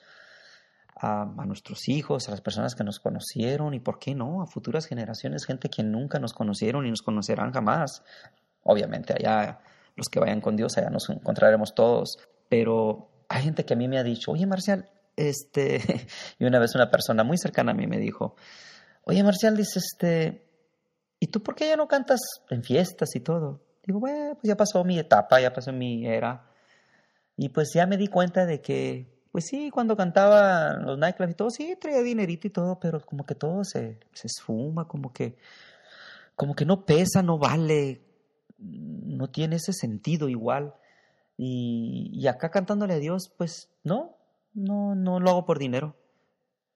a, 0.95 1.25
nuestros 1.45 1.89
hijos, 1.89 2.29
a 2.29 2.31
las 2.31 2.39
personas 2.39 2.73
que 2.73 2.85
nos 2.85 2.99
conocieron 2.99 3.73
y, 3.73 3.81
¿por 3.81 3.99
qué 3.99 4.15
no?, 4.15 4.41
a 4.41 4.47
futuras 4.47 4.85
generaciones, 4.85 5.45
gente 5.45 5.69
que 5.69 5.83
nunca 5.83 6.19
nos 6.19 6.31
conocieron 6.31 6.85
y 6.85 6.89
nos 6.89 7.01
conocerán 7.01 7.51
jamás. 7.51 8.01
Obviamente, 8.63 9.13
allá 9.13 9.59
los 9.97 10.07
que 10.07 10.21
vayan 10.21 10.39
con 10.39 10.55
Dios, 10.55 10.77
allá 10.77 10.89
nos 10.89 11.09
encontraremos 11.09 11.75
todos, 11.75 12.17
pero 12.47 13.09
hay 13.27 13.43
gente 13.43 13.65
que 13.65 13.73
a 13.73 13.77
mí 13.77 13.89
me 13.89 13.99
ha 13.99 14.03
dicho, 14.03 14.31
oye, 14.31 14.45
Marcial, 14.45 14.89
este, 15.17 15.81
y 16.39 16.45
una 16.45 16.59
vez 16.59 16.75
una 16.75 16.89
persona 16.89 17.25
muy 17.25 17.37
cercana 17.37 17.73
a 17.73 17.75
mí 17.75 17.87
me 17.87 17.97
dijo, 17.97 18.37
oye, 19.03 19.21
Marcial, 19.21 19.57
dice, 19.57 19.79
este, 19.79 20.50
¿y 21.21 21.27
tú 21.27 21.43
por 21.43 21.55
qué 21.55 21.69
ya 21.69 21.77
no 21.77 21.87
cantas 21.87 22.19
en 22.49 22.63
fiestas 22.65 23.15
y 23.15 23.21
todo? 23.21 23.61
Digo, 23.85 24.01
bueno, 24.01 24.35
pues 24.35 24.49
ya 24.49 24.57
pasó 24.57 24.83
mi 24.83 24.99
etapa, 24.99 25.39
ya 25.41 25.53
pasó 25.53 25.71
mi 25.71 26.05
era. 26.07 26.51
Y 27.37 27.49
pues 27.49 27.71
ya 27.75 27.87
me 27.87 27.97
di 27.97 28.07
cuenta 28.09 28.45
de 28.45 28.61
que, 28.61 29.07
pues 29.31 29.45
sí, 29.47 29.71
cuando 29.71 29.95
cantaba 29.97 30.75
los 30.77 30.97
nightclubs 30.99 31.31
y 31.31 31.35
todo, 31.35 31.49
sí, 31.51 31.77
traía 31.79 32.01
dinerito 32.03 32.47
y 32.47 32.51
todo, 32.51 32.79
pero 32.79 33.01
como 33.01 33.25
que 33.25 33.35
todo 33.35 33.63
se, 33.65 33.99
se 34.13 34.27
esfuma, 34.27 34.87
como 34.87 35.13
que, 35.13 35.37
como 36.35 36.55
que 36.55 36.65
no 36.65 36.85
pesa, 36.85 37.23
no 37.23 37.37
vale, 37.37 38.01
no 38.59 39.29
tiene 39.29 39.57
ese 39.57 39.73
sentido 39.73 40.29
igual. 40.29 40.73
Y, 41.37 42.11
y 42.13 42.27
acá 42.27 42.51
cantándole 42.51 42.95
a 42.95 42.99
Dios, 42.99 43.31
pues 43.37 43.69
no, 43.83 44.17
no, 44.53 44.95
no 44.95 45.19
lo 45.19 45.29
hago 45.31 45.45
por 45.45 45.59
dinero. 45.59 45.95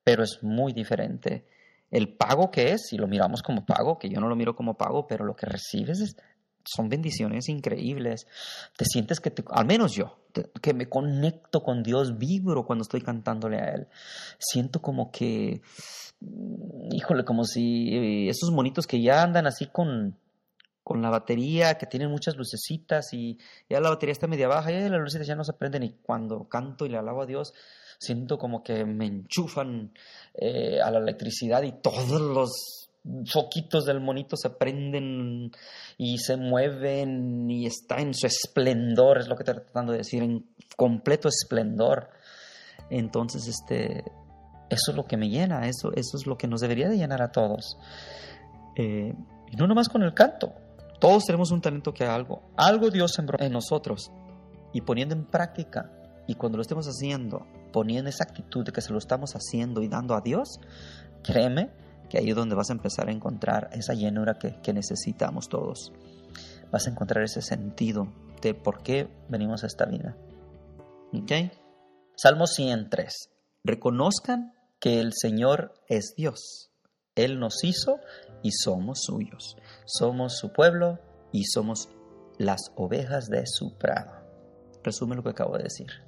pero 0.04 0.24
es 0.24 0.44
muy 0.44 0.74
diferente. 0.74 1.46
El 1.92 2.16
pago 2.16 2.52
que 2.52 2.72
es, 2.72 2.88
si 2.90 2.98
lo 2.98 3.08
miramos 3.08 3.42
como 3.42 3.66
pago, 3.66 3.98
que 3.98 4.10
yo 4.10 4.20
no 4.20 4.28
lo 4.28 4.36
miro 4.36 4.56
como 4.56 4.76
pago, 4.78 5.08
pero 5.08 5.26
lo 5.26 5.36
que 5.36 5.46
recibes 5.46 6.16
son 6.66 6.90
bendiciones 6.90 7.48
increíbles. 7.48 8.28
Te 8.76 8.86
sientes 8.86 9.20
que, 9.20 9.32
te, 9.32 9.44
al 9.50 9.66
menos 9.66 9.94
yo, 9.94 10.18
que 10.62 10.74
me 10.74 10.90
conecto 10.90 11.62
con 11.62 11.84
Dios, 11.84 12.18
vibro 12.18 12.66
cuando 12.66 12.84
estoy 12.84 13.02
cantándole 13.02 13.58
a 13.58 13.70
Él. 13.74 13.88
Siento 14.40 14.82
como 14.82 15.12
que, 15.12 15.62
híjole, 16.92 17.24
como 17.24 17.46
si 17.46 18.28
esos 18.28 18.52
monitos 18.52 18.88
que 18.88 19.02
ya 19.02 19.22
andan 19.22 19.48
así 19.48 19.68
con, 19.68 20.18
con 20.84 21.02
la 21.02 21.10
batería, 21.10 21.78
que 21.78 21.86
tienen 21.86 22.10
muchas 22.10 22.36
lucecitas 22.36 23.14
y 23.14 23.38
ya 23.70 23.80
la 23.80 23.90
batería 23.90 24.14
está 24.14 24.28
media 24.28 24.48
baja 24.48 24.72
y 24.72 24.90
las 24.90 25.02
luces 25.02 25.26
ya 25.26 25.36
no 25.36 25.44
se 25.44 25.54
prenden 25.54 25.84
y 25.84 25.94
cuando 26.02 26.48
canto 26.50 26.86
y 26.86 26.90
le 26.90 26.98
alabo 26.98 27.22
a 27.22 27.26
Dios, 27.26 27.54
siento 28.00 28.38
como 28.38 28.64
que 28.64 28.86
me 28.86 29.06
enchufan 29.06 29.92
eh, 30.34 30.80
a 30.82 30.92
la 30.92 31.00
electricidad 31.00 31.64
y 31.64 31.74
todos 31.74 32.22
los 32.22 32.86
foquitos 33.28 33.86
del 33.86 34.02
monito 34.02 34.36
se 34.36 34.50
prenden 34.50 35.52
y 35.98 36.18
se 36.18 36.38
mueven 36.38 37.50
y 37.50 37.66
está 37.66 37.98
en 37.98 38.14
su 38.14 38.26
esplendor, 38.28 39.20
es 39.20 39.28
lo 39.28 39.36
que 39.36 39.44
estoy 39.44 39.64
tratando 39.64 39.92
de 39.92 40.00
decir, 40.00 40.24
en 40.24 40.46
completo 40.76 41.28
esplendor. 41.28 42.10
Entonces, 42.90 43.48
este, 43.48 44.04
eso 44.70 44.92
es 44.92 44.96
lo 44.96 45.06
que 45.06 45.18
me 45.18 45.30
llena, 45.30 45.68
eso, 45.68 45.92
eso 45.94 46.18
es 46.18 46.26
lo 46.26 46.38
que 46.38 46.48
nos 46.48 46.62
debería 46.62 46.90
de 46.90 46.98
llenar 46.98 47.22
a 47.22 47.32
todos. 47.32 47.78
Eh, 48.76 49.14
y 49.52 49.56
no 49.56 49.68
nomás 49.68 49.90
con 49.90 50.04
el 50.04 50.14
canto, 50.14 50.54
todos 51.00 51.26
tenemos 51.26 51.52
un 51.52 51.62
talento 51.62 51.94
que 51.94 52.06
algo, 52.06 52.42
algo 52.58 52.90
Dios 52.90 53.14
sembró 53.14 53.40
en 53.40 53.52
nosotros 53.52 54.12
y 54.74 54.82
poniendo 54.82 55.16
en 55.16 55.26
práctica 55.26 55.92
y 56.28 56.36
cuando 56.36 56.58
lo 56.58 56.62
estemos 56.62 56.88
haciendo, 56.88 57.46
poniendo 57.72 58.10
esa 58.10 58.24
actitud 58.24 58.66
de 58.66 58.72
que 58.72 58.82
se 58.82 58.92
lo 58.92 58.98
estamos 58.98 59.34
haciendo 59.34 59.82
y 59.82 59.88
dando 59.88 60.16
a 60.16 60.22
Dios, 60.22 60.60
créeme 61.24 61.72
que 62.10 62.18
ahí 62.18 62.30
es 62.30 62.36
donde 62.36 62.56
vas 62.56 62.70
a 62.70 62.74
empezar 62.74 63.10
a 63.10 63.12
encontrar 63.12 63.70
esa 63.74 63.94
llenura 63.94 64.38
que, 64.40 64.60
que 64.62 64.74
necesitamos 64.74 65.50
todos. 65.50 65.92
Vas 66.72 66.88
a 66.88 66.90
encontrar 66.90 67.24
ese 67.24 67.42
sentido 67.42 68.08
de 68.42 68.54
por 68.54 68.84
qué 68.84 69.10
venimos 69.30 69.64
a 69.64 69.68
esta 69.68 69.86
vida. 69.86 70.16
¿Ok? 71.14 71.32
Salmo 72.16 72.48
103. 72.48 73.30
Reconozcan 73.64 74.54
que 74.80 75.00
el 75.00 75.14
Señor 75.14 75.74
es 75.88 76.14
Dios. 76.16 76.72
Él 77.16 77.40
nos 77.40 77.64
hizo 77.64 78.00
y 78.44 78.52
somos 78.52 79.04
suyos. 79.04 79.58
Somos 79.86 80.38
su 80.38 80.52
pueblo 80.52 81.00
y 81.32 81.46
somos 81.46 81.90
las 82.38 82.72
ovejas 82.76 83.28
de 83.28 83.44
su 83.46 83.78
prado. 83.78 84.12
Resume 84.84 85.16
lo 85.16 85.24
que 85.24 85.30
acabo 85.30 85.58
de 85.58 85.64
decir. 85.64 86.05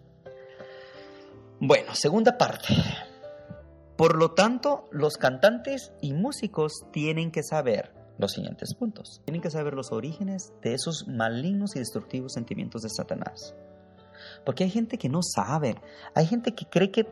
Bueno, 1.60 1.96
segunda 1.96 2.38
parte. 2.38 2.68
Por 3.98 4.16
lo 4.16 4.32
tanto, 4.32 4.86
los 4.92 5.18
cantantes 5.18 5.92
y 6.02 6.14
músicos 6.14 6.86
tienen 6.92 7.32
que 7.32 7.42
saber 7.42 7.94
los 8.20 8.34
siguientes 8.34 8.76
puntos. 8.76 9.22
Tienen 9.26 9.42
que 9.42 9.50
saber 9.50 9.74
los 9.74 9.92
orígenes 9.92 10.54
de 10.62 10.76
esos 10.76 11.08
malignos 11.08 11.76
y 11.76 11.80
destructivos 11.80 12.34
sentimientos 12.34 12.84
de 12.84 12.90
Satanás. 12.90 13.56
Porque 14.46 14.66
hay 14.66 14.70
gente 14.70 15.00
que 15.00 15.10
no 15.10 15.22
sabe, 15.24 15.76
hay 16.14 16.28
gente 16.28 16.54
que 16.54 16.66
cree 16.66 16.92
que 16.92 17.08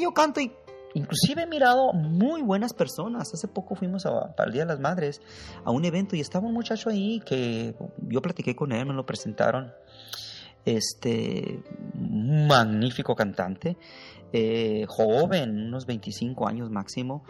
yo 0.00 0.12
canto 0.14 0.40
y 0.40 0.52
inclusive 0.94 1.42
he 1.42 1.46
mirado 1.46 1.92
muy 1.92 2.42
buenas 2.42 2.72
personas. 2.72 3.34
Hace 3.34 3.48
poco 3.48 3.74
fuimos 3.74 4.06
a, 4.06 4.36
para 4.36 4.46
el 4.46 4.52
Día 4.52 4.62
de 4.62 4.68
las 4.68 4.80
Madres 4.80 5.20
a 5.64 5.72
un 5.72 5.84
evento 5.84 6.14
y 6.14 6.20
estaba 6.20 6.46
un 6.46 6.54
muchacho 6.54 6.90
ahí 6.90 7.20
que 7.26 7.74
yo 8.08 8.22
platiqué 8.22 8.54
con 8.54 8.70
él, 8.70 8.86
me 8.86 8.94
lo 8.94 9.04
presentaron. 9.04 9.72
Este 10.64 11.62
magnífico 11.94 13.14
cantante 13.14 13.76
eh, 14.36 14.84
joven, 14.88 15.68
unos 15.68 15.86
25 15.86 16.48
años 16.48 16.68
máximo, 16.68 17.22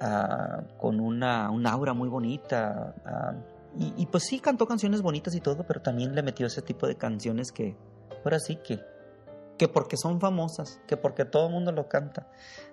ah, 0.00 0.62
con 0.78 1.00
una, 1.00 1.48
aura 1.70 1.92
muy 1.92 2.08
bonita. 2.08 2.94
Ah, 3.04 3.34
y, 3.78 4.06
pues 4.06 4.24
sí, 4.24 4.40
cantó 4.40 4.66
canciones 4.66 5.02
bonitas 5.02 5.34
y 5.34 5.40
todo, 5.42 5.66
pero 5.66 5.82
también 5.82 6.14
le 6.14 6.22
metió 6.22 6.46
ese 6.46 6.62
tipo 6.62 6.86
de 6.86 6.96
canciones 6.96 7.52
que, 7.52 7.76
ahora 8.24 8.40
sí 8.40 8.56
que, 8.56 8.80
que 9.58 9.68
porque 9.68 9.98
son 9.98 10.18
famosas, 10.18 10.80
que 10.86 10.96
porque 10.96 11.26
todo 11.26 11.48
el 11.48 11.52
mundo 11.52 11.72
lo 11.72 11.86
canta. 11.86 12.26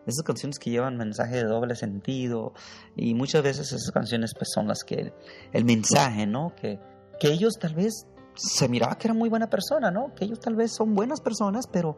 Esas 0.07 0.23
canciones 0.23 0.59
que 0.59 0.69
llevan 0.69 0.95
mensaje 0.95 1.35
de 1.35 1.43
doble 1.43 1.75
sentido 1.75 2.53
y 2.95 3.15
muchas 3.15 3.43
veces 3.43 3.73
esas 3.73 3.91
canciones 3.91 4.31
pues 4.33 4.47
son 4.55 4.69
las 4.69 4.85
que, 4.85 5.11
el 5.51 5.65
mensaje, 5.65 6.25
¿no? 6.25 6.53
Que, 6.55 6.79
que 7.19 7.27
ellos 7.33 7.55
tal 7.59 7.75
vez 7.75 8.07
se 8.35 8.67
miraba 8.67 8.97
que 8.97 9.07
era 9.07 9.13
muy 9.13 9.29
buena 9.29 9.49
persona, 9.49 9.91
¿no? 9.91 10.13
Que 10.15 10.25
ellos 10.25 10.39
tal 10.39 10.55
vez 10.55 10.73
son 10.75 10.93
buenas 10.95 11.21
personas, 11.21 11.67
pero, 11.67 11.97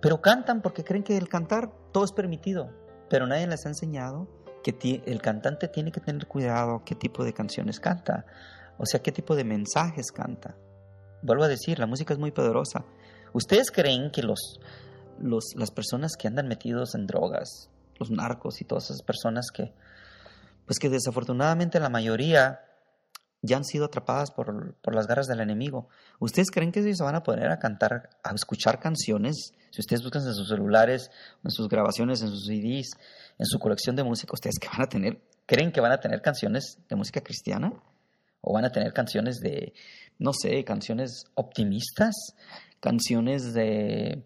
pero 0.00 0.20
cantan 0.20 0.62
porque 0.62 0.84
creen 0.84 1.02
que 1.02 1.16
el 1.16 1.28
cantar 1.28 1.70
todo 1.92 2.04
es 2.04 2.12
permitido. 2.12 2.70
Pero 3.08 3.26
nadie 3.26 3.46
les 3.46 3.64
ha 3.66 3.68
enseñado 3.68 4.28
que 4.62 5.02
el 5.06 5.22
cantante 5.22 5.68
tiene 5.68 5.92
que 5.92 6.00
tener 6.00 6.26
cuidado 6.26 6.82
qué 6.84 6.96
tipo 6.96 7.24
de 7.24 7.32
canciones 7.32 7.78
canta, 7.78 8.26
o 8.78 8.84
sea, 8.84 9.00
qué 9.00 9.12
tipo 9.12 9.36
de 9.36 9.44
mensajes 9.44 10.10
canta. 10.10 10.56
Vuelvo 11.22 11.44
a 11.44 11.48
decir, 11.48 11.78
la 11.78 11.86
música 11.86 12.12
es 12.12 12.18
muy 12.18 12.32
poderosa. 12.32 12.84
¿Ustedes 13.32 13.70
creen 13.70 14.10
que 14.10 14.22
los, 14.22 14.58
los, 15.20 15.44
las 15.54 15.70
personas 15.70 16.16
que 16.18 16.26
andan 16.26 16.48
metidos 16.48 16.94
en 16.94 17.06
drogas, 17.06 17.70
los 17.98 18.10
narcos 18.10 18.60
y 18.60 18.64
todas 18.64 18.86
esas 18.86 19.02
personas 19.02 19.46
que, 19.54 19.72
pues 20.66 20.78
que 20.78 20.90
desafortunadamente 20.90 21.78
la 21.78 21.88
mayoría 21.88 22.65
ya 23.46 23.56
han 23.56 23.64
sido 23.64 23.86
atrapadas 23.86 24.30
por, 24.30 24.76
las 24.92 25.06
garras 25.06 25.26
del 25.26 25.40
enemigo. 25.40 25.88
¿Ustedes 26.18 26.50
creen 26.50 26.72
que 26.72 26.82
se 26.82 27.02
van 27.02 27.14
a 27.14 27.22
poner 27.22 27.50
a 27.50 27.58
cantar, 27.58 28.10
a 28.22 28.34
escuchar 28.34 28.78
canciones? 28.78 29.52
Si 29.70 29.80
ustedes 29.80 30.02
buscan 30.02 30.26
en 30.26 30.34
sus 30.34 30.48
celulares, 30.48 31.10
en 31.44 31.50
sus 31.50 31.68
grabaciones, 31.68 32.22
en 32.22 32.28
sus 32.28 32.46
CDs, 32.46 32.90
en 33.38 33.46
su 33.46 33.58
colección 33.58 33.96
de 33.96 34.04
música, 34.04 34.32
¿ustedes 34.34 34.58
que 34.58 34.68
van 34.68 34.82
a 34.82 34.88
tener, 34.88 35.20
creen 35.46 35.72
que 35.72 35.80
van 35.80 35.92
a 35.92 36.00
tener 36.00 36.20
canciones 36.20 36.78
de 36.88 36.96
música 36.96 37.20
cristiana? 37.20 37.72
¿O 38.40 38.52
van 38.52 38.64
a 38.64 38.70
tener 38.70 38.92
canciones 38.92 39.38
de, 39.40 39.72
no 40.18 40.32
sé, 40.32 40.64
canciones 40.64 41.24
optimistas? 41.34 42.14
¿Canciones 42.80 43.54
de, 43.54 44.24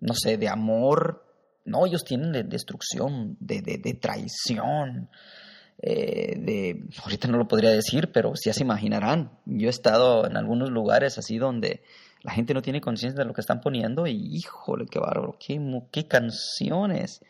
no 0.00 0.14
sé, 0.14 0.36
de 0.36 0.48
amor? 0.48 1.24
No, 1.64 1.86
ellos 1.86 2.04
tienen 2.04 2.32
de 2.32 2.42
destrucción, 2.42 3.36
de, 3.40 3.62
de, 3.62 3.78
de 3.78 3.94
traición, 3.94 5.08
eh, 5.78 6.36
de, 6.38 6.88
ahorita 7.02 7.28
no 7.28 7.38
lo 7.38 7.48
podría 7.48 7.70
decir, 7.70 8.10
pero 8.12 8.32
ya 8.42 8.52
se 8.52 8.62
imaginarán. 8.62 9.38
Yo 9.44 9.66
he 9.66 9.70
estado 9.70 10.26
en 10.26 10.36
algunos 10.36 10.70
lugares 10.70 11.18
así 11.18 11.38
donde 11.38 11.82
la 12.22 12.32
gente 12.32 12.54
no 12.54 12.62
tiene 12.62 12.80
conciencia 12.80 13.22
de 13.22 13.26
lo 13.26 13.34
que 13.34 13.40
están 13.40 13.60
poniendo 13.60 14.06
y 14.06 14.36
híjole, 14.36 14.86
qué 14.86 14.98
bárbaro, 14.98 15.36
qué, 15.38 15.60
qué 15.90 16.06
canciones. 16.06 17.20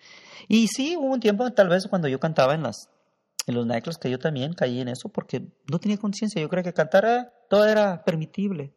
Y 0.49 0.69
sí, 0.69 0.97
hubo 0.97 1.13
un 1.13 1.21
tiempo 1.21 1.51
tal 1.53 1.69
vez 1.69 1.87
cuando 1.89 2.09
yo 2.09 2.21
cantaba 2.21 2.55
en 2.55 2.63
las 2.63 2.91
en 3.47 3.55
los 3.55 3.67
nightclubs 3.67 3.99
que 3.99 4.11
yo 4.11 4.19
también 4.19 4.55
caí 4.55 4.81
en 4.81 4.89
eso 4.89 5.11
porque 5.11 5.43
no 5.71 5.79
tenía 5.79 5.99
conciencia. 5.99 6.41
Yo 6.41 6.49
creía 6.49 6.65
que 6.65 6.73
cantar 6.73 7.33
todo 7.51 7.67
era 7.67 8.05
permitible. 8.05 8.73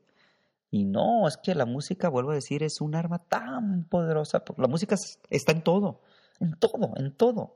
Y 0.69 0.83
no, 0.83 1.27
es 1.27 1.37
que 1.37 1.55
la 1.55 1.65
música, 1.65 2.09
vuelvo 2.09 2.31
a 2.31 2.35
decir, 2.35 2.63
es 2.63 2.81
un 2.81 2.93
arma 2.95 3.19
tan 3.19 3.85
poderosa. 3.85 4.43
La 4.57 4.67
música 4.67 4.95
está 5.29 5.53
en 5.53 5.61
todo, 5.61 6.01
en 6.41 6.59
todo, 6.59 6.91
en 6.97 7.15
todo 7.15 7.55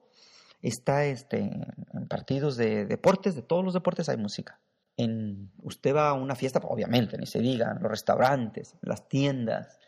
está 0.62 1.06
este, 1.06 1.40
en 1.40 2.08
partidos 2.08 2.58
de 2.58 2.86
deportes, 2.86 3.36
de 3.36 3.42
todos 3.42 3.64
los 3.64 3.74
deportes 3.74 4.10
hay 4.10 4.18
música. 4.18 4.60
En, 4.98 5.52
usted 5.64 5.96
va 5.96 6.10
a 6.10 6.14
una 6.14 6.36
fiesta, 6.36 6.60
obviamente, 6.64 7.18
ni 7.18 7.26
se 7.26 7.40
diga, 7.40 7.72
en 7.72 7.82
los 7.82 7.92
restaurantes, 7.92 8.74
en 8.74 8.90
las 8.90 9.08
tiendas, 9.08 9.80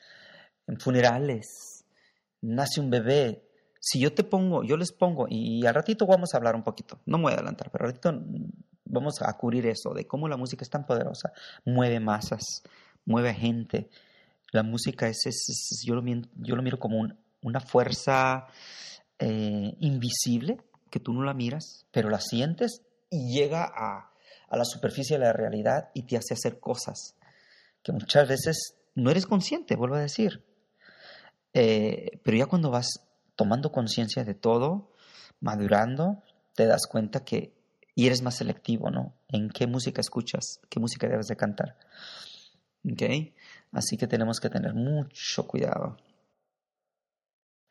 en 0.67 0.79
funerales, 0.79 1.85
nace 2.41 2.79
un 2.79 2.89
bebé. 2.89 3.47
Si 3.79 3.99
yo 3.99 4.13
te 4.13 4.23
pongo, 4.23 4.63
yo 4.63 4.77
les 4.77 4.91
pongo, 4.91 5.27
y 5.29 5.65
al 5.65 5.75
ratito 5.75 6.05
vamos 6.07 6.33
a 6.33 6.37
hablar 6.37 6.55
un 6.55 6.63
poquito, 6.63 6.99
no 7.05 7.17
me 7.17 7.23
voy 7.23 7.31
a 7.33 7.35
adelantar, 7.35 7.69
pero 7.69 7.85
al 7.85 7.91
ratito 7.91 8.23
vamos 8.85 9.21
a 9.21 9.33
cubrir 9.33 9.65
eso, 9.67 9.93
de 9.93 10.07
cómo 10.07 10.27
la 10.27 10.37
música 10.37 10.63
es 10.63 10.69
tan 10.69 10.85
poderosa, 10.85 11.33
mueve 11.65 11.99
masas, 11.99 12.63
mueve 13.05 13.33
gente. 13.33 13.89
La 14.51 14.63
música 14.63 15.07
es, 15.07 15.81
yo, 15.83 15.95
lo, 15.95 16.03
yo, 16.05 16.55
lo, 16.55 16.61
miro 16.61 16.79
como 16.79 17.07
una 17.41 17.59
fuerza 17.59 18.47
eh, 19.19 19.75
invisible 19.79 20.57
que 20.89 20.99
tú 20.99 21.13
no 21.13 21.23
la 21.23 21.33
miras, 21.33 21.85
pero 21.91 22.09
la 22.09 22.19
sientes 22.19 22.81
y 23.09 23.33
llega 23.33 23.63
a, 23.63 24.11
la 24.51 24.65
superficie 24.65 25.17
de 25.17 25.25
la 25.25 25.33
realidad 25.33 25.89
y 25.95 26.03
te 26.03 26.15
hace 26.15 26.35
hacer 26.35 26.59
cosas 26.59 27.15
que 27.81 27.91
muchas 27.91 28.27
veces 28.27 28.75
no 28.93 29.09
eres 29.09 29.25
consciente, 29.25 29.75
vuelvo 29.75 29.95
a 29.95 30.01
decir. 30.01 30.43
Eh, 31.53 32.19
pero 32.23 32.37
ya 32.37 32.45
cuando 32.45 32.69
vas 32.69 32.87
tomando 33.35 33.71
conciencia 33.71 34.23
de 34.23 34.35
todo, 34.35 34.91
madurando, 35.39 36.21
te 36.53 36.67
das 36.67 36.85
cuenta 36.87 37.23
que 37.23 37.53
y 37.95 38.07
eres 38.07 38.21
más 38.21 38.37
selectivo, 38.37 38.89
¿no? 38.89 39.13
En 39.29 39.49
qué 39.49 39.67
música 39.67 40.01
escuchas, 40.01 40.59
qué 40.69 40.79
música 40.79 41.07
debes 41.07 41.27
de 41.27 41.35
cantar. 41.35 41.77
¿Ok? 42.85 43.33
Así 43.71 43.97
que 43.97 44.07
tenemos 44.07 44.39
que 44.39 44.49
tener 44.49 44.73
mucho 44.73 45.47
cuidado. 45.47 45.97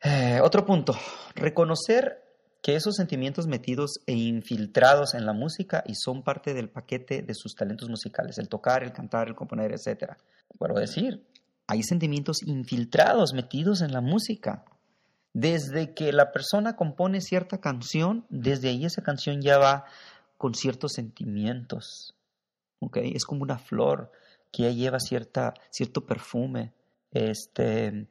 Eh, 0.03 0.39
otro 0.41 0.65
punto, 0.65 0.97
reconocer 1.33 2.21
que 2.61 2.75
esos 2.75 2.95
sentimientos 2.95 3.47
metidos 3.47 3.99
e 4.05 4.13
infiltrados 4.13 5.13
en 5.13 5.25
la 5.25 5.33
música 5.33 5.83
y 5.85 5.95
son 5.95 6.23
parte 6.23 6.53
del 6.53 6.69
paquete 6.69 7.21
de 7.21 7.33
sus 7.33 7.55
talentos 7.55 7.89
musicales, 7.89 8.37
el 8.37 8.49
tocar, 8.49 8.83
el 8.83 8.91
cantar, 8.91 9.27
el 9.27 9.35
componer, 9.35 9.71
etc. 9.71 10.13
Puedo 10.57 10.75
decir, 10.75 11.25
hay 11.67 11.83
sentimientos 11.83 12.43
infiltrados, 12.43 13.33
metidos 13.33 13.81
en 13.81 13.93
la 13.93 14.01
música. 14.01 14.65
Desde 15.33 15.93
que 15.93 16.11
la 16.11 16.31
persona 16.31 16.75
compone 16.75 17.21
cierta 17.21 17.59
canción, 17.59 18.25
desde 18.29 18.69
ahí 18.69 18.85
esa 18.85 19.01
canción 19.01 19.41
ya 19.41 19.57
va 19.57 19.85
con 20.37 20.53
ciertos 20.53 20.93
sentimientos. 20.93 22.13
¿okay? 22.79 23.13
Es 23.15 23.25
como 23.25 23.43
una 23.43 23.57
flor 23.57 24.11
que 24.51 24.63
ya 24.63 24.69
lleva 24.69 24.99
cierta, 24.99 25.53
cierto 25.69 26.05
perfume. 26.05 26.73
Este, 27.11 28.07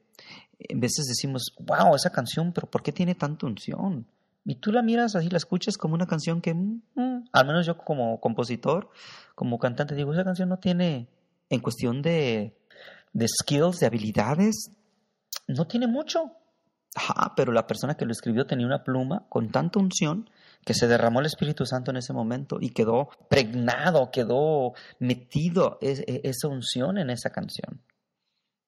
en 0.69 0.81
veces 0.81 1.07
decimos, 1.07 1.55
wow, 1.61 1.95
esa 1.95 2.11
canción, 2.11 2.53
pero 2.53 2.71
¿por 2.71 2.83
qué 2.83 2.93
tiene 2.93 3.15
tanta 3.15 3.47
unción? 3.47 4.07
Y 4.45 4.57
tú 4.57 4.73
la 4.73 4.83
miras 4.83 5.15
así, 5.15 5.29
la 5.29 5.37
escuchas 5.37 5.77
como 5.77 5.95
una 5.95 6.07
canción 6.07 6.41
que, 6.41 6.55
mm, 6.55 7.25
al 7.33 7.47
menos 7.47 7.67
yo 7.67 7.77
como 7.77 8.21
compositor, 8.21 8.91
como 9.35 9.59
cantante, 9.59 9.95
digo, 9.95 10.13
esa 10.13 10.25
canción 10.25 10.49
no 10.49 10.59
tiene, 10.59 11.09
en 11.49 11.61
cuestión 11.61 12.03
de, 12.03 12.57
de 13.13 13.27
skills, 13.29 13.79
de 13.79 13.87
habilidades, 13.87 14.73
no 15.47 15.67
tiene 15.67 15.87
mucho. 15.87 16.33
Ajá, 16.95 17.33
pero 17.37 17.53
la 17.53 17.67
persona 17.67 17.97
que 17.97 18.05
lo 18.05 18.13
escribió 18.13 18.47
tenía 18.47 18.67
una 18.67 18.85
pluma 18.85 19.27
con 19.29 19.51
tanta 19.51 19.79
unción 19.79 20.29
que 20.65 20.75
se 20.75 20.87
derramó 20.87 21.21
el 21.21 21.27
Espíritu 21.27 21.65
Santo 21.65 21.91
en 21.91 21.97
ese 21.97 22.13
momento 22.13 22.59
y 22.61 22.71
quedó 22.71 23.09
pregnado, 23.29 24.11
quedó 24.11 24.75
metido 24.99 25.79
e, 25.81 26.21
esa 26.25 26.49
unción 26.49 26.99
en 26.99 27.11
esa 27.11 27.31
canción. 27.31 27.81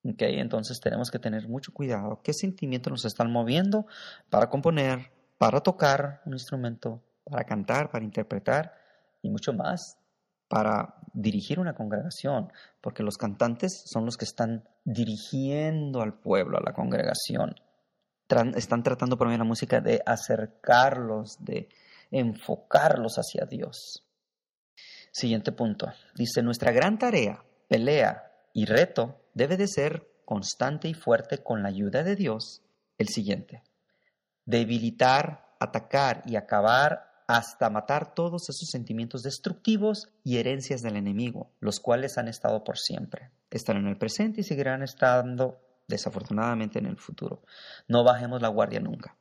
Okay, 0.04 0.38
entonces 0.38 0.80
tenemos 0.80 1.10
que 1.10 1.18
tener 1.18 1.48
mucho 1.48 1.72
cuidado. 1.72 2.20
¿Qué 2.22 2.34
sentimientos 2.34 2.90
nos 2.90 3.04
están 3.06 3.32
moviendo 3.32 3.86
para 4.28 4.50
componer, 4.50 5.10
para 5.38 5.60
tocar 5.60 6.20
un 6.26 6.34
instrumento, 6.34 7.02
para 7.24 7.44
cantar, 7.44 7.90
para 7.90 8.04
interpretar 8.04 8.74
y 9.22 9.30
mucho 9.30 9.54
más? 9.54 9.96
para 10.54 10.94
dirigir 11.12 11.58
una 11.58 11.74
congregación, 11.74 12.52
porque 12.80 13.02
los 13.02 13.16
cantantes 13.16 13.82
son 13.86 14.04
los 14.04 14.16
que 14.16 14.24
están 14.24 14.68
dirigiendo 14.84 16.00
al 16.00 16.14
pueblo, 16.14 16.58
a 16.58 16.62
la 16.64 16.72
congregación. 16.72 17.56
están 18.54 18.82
tratando 18.84 19.16
por 19.16 19.26
medio 19.26 19.38
de 19.38 19.44
la 19.44 19.48
música 19.48 19.80
de 19.80 20.00
acercarlos, 20.06 21.44
de 21.44 21.68
enfocarlos 22.10 23.16
hacia 23.16 23.46
Dios. 23.46 24.06
Siguiente 25.10 25.50
punto. 25.50 25.88
Dice, 26.14 26.40
nuestra 26.42 26.70
gran 26.70 26.98
tarea, 26.98 27.44
pelea 27.68 28.30
y 28.52 28.66
reto 28.66 29.23
debe 29.34 29.56
de 29.56 29.68
ser 29.68 30.08
constante 30.24 30.88
y 30.88 30.94
fuerte 30.94 31.38
con 31.42 31.62
la 31.62 31.68
ayuda 31.68 32.02
de 32.02 32.16
Dios. 32.16 32.62
El 32.96 33.08
siguiente. 33.08 33.62
Debilitar, 34.46 35.54
atacar 35.58 36.22
y 36.26 36.36
acabar 36.36 37.14
hasta 37.26 37.70
matar 37.70 38.14
todos 38.14 38.48
esos 38.48 38.68
sentimientos 38.68 39.22
destructivos 39.22 40.08
y 40.22 40.36
herencias 40.36 40.82
del 40.82 40.96
enemigo, 40.96 41.50
los 41.60 41.80
cuales 41.80 42.18
han 42.18 42.28
estado 42.28 42.64
por 42.64 42.78
siempre, 42.78 43.30
están 43.50 43.78
en 43.78 43.86
el 43.86 43.96
presente 43.96 44.42
y 44.42 44.44
seguirán 44.44 44.82
estando 44.82 45.60
desafortunadamente 45.88 46.78
en 46.78 46.86
el 46.86 46.98
futuro. 46.98 47.42
No 47.88 48.04
bajemos 48.04 48.42
la 48.42 48.48
guardia 48.48 48.80
nunca. 48.80 49.16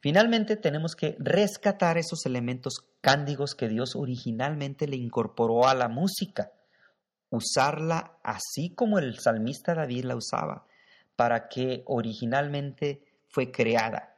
Finalmente 0.00 0.56
tenemos 0.56 0.94
que 0.94 1.16
rescatar 1.18 1.98
esos 1.98 2.26
elementos 2.26 2.84
cándigos 3.00 3.54
que 3.54 3.68
Dios 3.68 3.96
originalmente 3.96 4.86
le 4.86 4.96
incorporó 4.96 5.66
a 5.66 5.74
la 5.74 5.88
música, 5.88 6.52
usarla 7.34 8.18
así 8.22 8.74
como 8.74 8.98
el 8.98 9.18
salmista 9.18 9.74
David 9.74 10.04
la 10.04 10.16
usaba, 10.16 10.66
para 11.16 11.48
que 11.48 11.82
originalmente 11.86 13.02
fue 13.28 13.50
creada. 13.50 14.16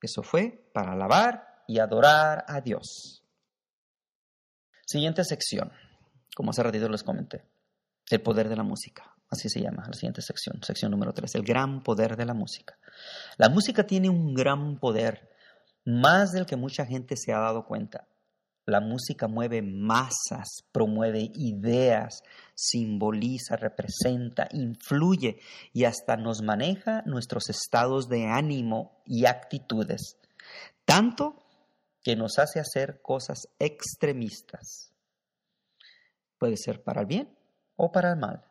Eso 0.00 0.22
fue 0.22 0.68
para 0.72 0.92
alabar 0.92 1.62
y 1.66 1.78
adorar 1.78 2.44
a 2.48 2.60
Dios. 2.60 3.22
Siguiente 4.84 5.24
sección, 5.24 5.72
como 6.34 6.50
hace 6.50 6.62
ratito 6.62 6.88
les 6.88 7.02
comenté, 7.02 7.44
el 8.10 8.22
poder 8.22 8.48
de 8.48 8.56
la 8.56 8.62
música. 8.62 9.16
Así 9.28 9.48
se 9.48 9.60
llama 9.60 9.84
la 9.86 9.94
siguiente 9.94 10.22
sección, 10.22 10.62
sección 10.62 10.92
número 10.92 11.12
3, 11.12 11.34
el 11.34 11.42
gran 11.42 11.82
poder 11.82 12.16
de 12.16 12.24
la 12.24 12.34
música. 12.34 12.78
La 13.36 13.48
música 13.48 13.84
tiene 13.84 14.08
un 14.08 14.34
gran 14.34 14.78
poder, 14.78 15.28
más 15.84 16.30
del 16.30 16.46
que 16.46 16.54
mucha 16.54 16.86
gente 16.86 17.16
se 17.16 17.32
ha 17.32 17.38
dado 17.40 17.66
cuenta. 17.66 18.06
La 18.66 18.80
música 18.80 19.28
mueve 19.28 19.62
masas, 19.62 20.64
promueve 20.72 21.30
ideas, 21.36 22.22
simboliza, 22.54 23.56
representa, 23.56 24.48
influye 24.50 25.38
y 25.72 25.84
hasta 25.84 26.16
nos 26.16 26.42
maneja 26.42 27.02
nuestros 27.06 27.48
estados 27.48 28.08
de 28.08 28.26
ánimo 28.26 29.00
y 29.06 29.26
actitudes, 29.26 30.18
tanto 30.84 31.42
que 32.02 32.16
nos 32.16 32.38
hace 32.38 32.58
hacer 32.58 33.00
cosas 33.02 33.48
extremistas. 33.60 34.92
Puede 36.38 36.56
ser 36.56 36.82
para 36.82 37.02
el 37.02 37.06
bien 37.06 37.36
o 37.76 37.92
para 37.92 38.10
el 38.10 38.18
mal. 38.18 38.44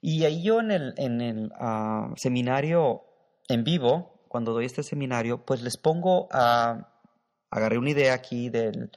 Y 0.00 0.24
ahí 0.24 0.42
yo 0.42 0.60
en 0.60 0.70
el, 0.70 1.52
ah, 1.58 2.12
seminario 2.16 3.04
en 3.48 3.64
vivo, 3.64 4.24
cuando 4.28 4.52
doy 4.52 4.66
este 4.66 4.82
seminario, 4.82 5.44
pues 5.44 5.62
les 5.62 5.76
pongo 5.76 6.28
a... 6.30 6.94
agarré 7.50 7.78
una 7.78 7.90
idea 7.90 8.14
aquí 8.14 8.48
del 8.48 8.90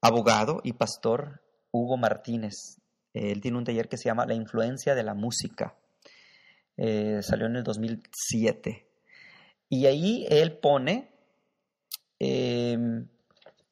abogado 0.00 0.60
y 0.64 0.72
pastor 0.72 1.42
Hugo 1.70 1.96
Martínez. 1.96 2.80
Él 3.12 3.40
tiene 3.40 3.58
un 3.58 3.64
taller 3.64 3.88
que 3.88 3.96
se 3.96 4.08
llama 4.08 4.26
La 4.26 4.34
influencia 4.34 4.94
de 4.94 5.02
la 5.02 5.14
música. 5.14 5.74
Eh, 6.76 7.20
salió 7.22 7.46
en 7.46 7.56
el 7.56 7.64
2007. 7.64 8.86
Y 9.68 9.86
ahí 9.86 10.26
él 10.30 10.58
pone 10.58 11.10
Em, 12.20 13.08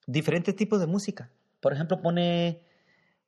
diferentes 0.06 0.56
tipos 0.56 0.80
de 0.80 0.86
música. 0.86 1.30
Por 1.60 1.74
ejemplo, 1.74 2.00
pone 2.00 2.62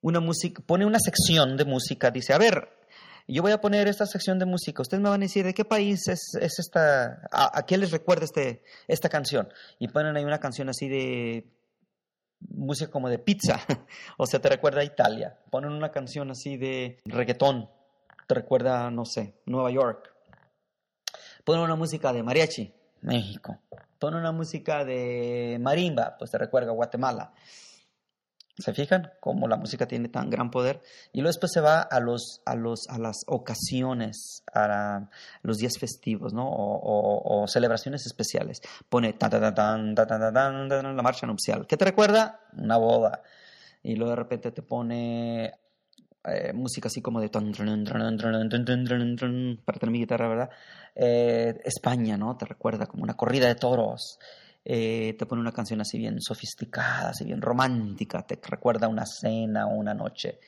una 0.01 0.21
pone 0.65 0.87
una 0.87 0.99
sección 0.99 1.59
de 1.59 1.67
música, 1.67 2.11
dice, 2.11 2.33
a 2.33 2.39
ver, 2.39 2.71
yo 3.27 3.43
voy 3.43 3.53
a 3.53 3.61
poner 3.61 3.89
esta 3.89 4.07
sección 4.07 4.39
de 4.39 4.47
música, 4.47 4.83
ustedes 4.83 5.03
me 5.03 5.09
van 5.09 5.21
a 5.21 5.25
decir 5.25 5.45
de 5.45 5.55
qué 5.55 5.65
país 5.65 6.09
es, 6.09 6.35
esta, 6.41 7.23
a, 7.31 7.65
qué 7.67 7.77
les 7.79 7.91
recuerda 7.91 8.25
este, 8.25 8.63
esta 8.89 9.09
canción. 9.09 9.49
Y 9.79 9.89
ponen 9.89 10.17
ahí 10.17 10.25
una 10.25 10.41
canción 10.41 10.69
así 10.69 10.89
de 10.89 11.47
música 12.41 12.91
como 12.91 13.09
de 13.09 13.19
pizza, 13.19 13.61
o 14.19 14.27
sea, 14.27 14.41
te 14.41 14.49
recuerda 14.49 14.81
a 14.81 14.85
Italia. 14.85 15.39
Ponen 15.51 15.73
una 15.73 15.91
canción 15.91 16.31
así 16.31 16.57
de 16.57 16.99
reggaetón, 17.05 17.69
te 18.27 18.35
recuerda, 18.35 18.91
no 18.91 19.05
sé, 19.05 19.35
Nueva 19.47 19.71
York. 19.71 20.13
Ponen 21.45 21.63
una 21.63 21.77
música 21.77 22.13
de 22.13 22.23
mariachi, 22.23 22.73
México. 23.03 23.59
Pone 23.99 24.17
una 24.17 24.33
música 24.33 24.85
de 24.85 25.59
marimba, 25.61 26.17
pues 26.19 26.31
te 26.31 26.39
recuerda 26.39 26.71
a 26.71 26.75
Guatemala. 26.75 27.33
¿Se 28.61 28.75
fijan 28.75 29.11
cómo 29.21 29.49
la 29.49 29.57
música 29.57 29.87
tiene 29.87 30.09
tan 30.09 30.29
gran 30.29 30.51
poder? 30.51 30.81
Y 31.13 31.19
luego 31.19 31.29
después 31.29 31.51
se 31.53 31.61
va 31.61 31.81
a, 31.81 31.99
los, 32.01 32.43
a, 32.45 32.55
los, 32.55 32.89
a 32.89 32.99
las 32.99 33.23
ocasiones, 33.27 34.45
a 34.53 35.09
los 35.43 35.59
días 35.59 35.79
festivos, 35.79 36.35
¿no? 36.35 36.47
O, 36.47 37.47
celebraciones 37.49 38.05
especiales. 38.07 38.61
Pone 38.89 39.15
tan, 39.15 39.31
tan, 39.31 39.55
tan, 39.95 40.35
tan, 40.35 40.97
la 40.97 41.03
marcha 41.03 41.27
nupcial. 41.27 41.67
¿Qué 41.67 41.77
te 41.77 41.87
recuerda? 41.87 42.41
Una 42.57 42.77
boda. 42.77 43.23
Y 43.83 43.97
luego 43.97 44.11
de 44.11 44.17
repente 44.17 44.53
te 44.53 44.63
pone 44.63 45.55
eh, 46.25 46.53
música 46.53 46.89
así 46.89 47.01
como 47.01 47.21
de 47.21 47.31
para 49.65 49.79
tener 49.79 49.91
mi 49.91 50.01
guitarra, 50.01 50.29
¿verdad? 50.29 50.51
Eh, 50.95 51.59
España, 51.65 52.19
¿no? 52.19 52.37
Te 52.37 52.45
recuerda 52.45 52.87
como 52.87 53.05
una 53.05 53.15
corrida 53.15 53.49
de 53.49 53.55
toros. 53.55 54.19
Eh, 54.65 55.15
te 55.19 55.27
pone 55.27 55.41
una 55.41 55.53
canción 55.53 55.81
así 55.81 55.99
bien 55.99 56.21
sofisticada, 56.21 57.11
así 57.11 57.25
bien 57.25 57.41
romántica, 57.41 58.23
te 58.27 58.39
recuerda 58.43 58.89
una 58.89 59.07
cena 59.07 59.67
o 59.67 59.75
una 59.75 59.95
noche 59.95 60.39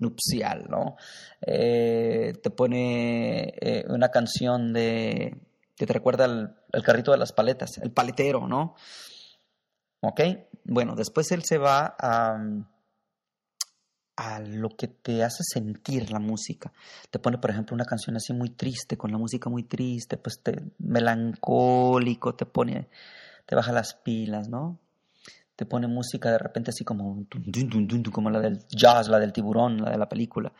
nupcial, 0.00 0.66
¿no? 0.70 0.96
te 1.40 2.50
pone 2.56 3.54
una 3.88 4.08
canción 4.08 4.72
de 4.72 5.36
que 5.76 5.86
te 5.86 5.92
recuerda 5.92 6.24
el, 6.24 6.82
carrito 6.82 7.12
de 7.12 7.18
las 7.18 7.32
paletas, 7.32 7.78
el 7.78 7.90
paletero, 7.90 8.46
¿no? 8.46 8.74
¿Ok? 10.00 10.20
Bueno, 10.64 10.94
después 10.94 11.30
él 11.32 11.42
se 11.44 11.58
va 11.58 11.94
a 11.98 12.38
a 14.16 14.40
lo 14.40 14.68
que 14.70 14.88
te 14.88 15.24
hace 15.24 15.42
sentir 15.42 16.10
la 16.10 16.18
música. 16.18 16.72
Te 17.10 17.18
pone, 17.18 17.38
por 17.38 17.50
ejemplo, 17.50 17.74
una 17.74 17.84
canción 17.84 18.16
así 18.16 18.32
muy 18.32 18.50
triste, 18.50 18.96
con 18.96 19.10
la 19.10 19.18
música 19.18 19.48
muy 19.48 19.64
triste, 19.64 20.16
pues 20.16 20.40
te 20.42 20.62
melancólico, 20.78 22.34
te 22.34 22.46
pone, 22.46 22.88
te 23.46 23.54
baja 23.54 23.72
las 23.72 23.94
pilas, 23.94 24.48
¿no? 24.48 24.78
Te 25.56 25.66
pone 25.66 25.86
música 25.86 26.30
de 26.30 26.38
repente 26.38 26.70
así 26.70 26.84
como, 26.84 27.26
como 28.12 28.30
la 28.30 28.40
del 28.40 28.66
jazz, 28.68 29.08
la 29.08 29.18
del 29.18 29.32
tiburón, 29.32 29.82
la 29.82 29.90
de 29.90 29.98
la 29.98 30.08
película. 30.08 30.52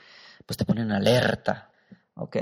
Pues 0.47 0.57
te 0.57 0.65
pone 0.65 0.83
en 0.83 0.93
alerta, 0.93 1.71
¿ok? 2.15 2.37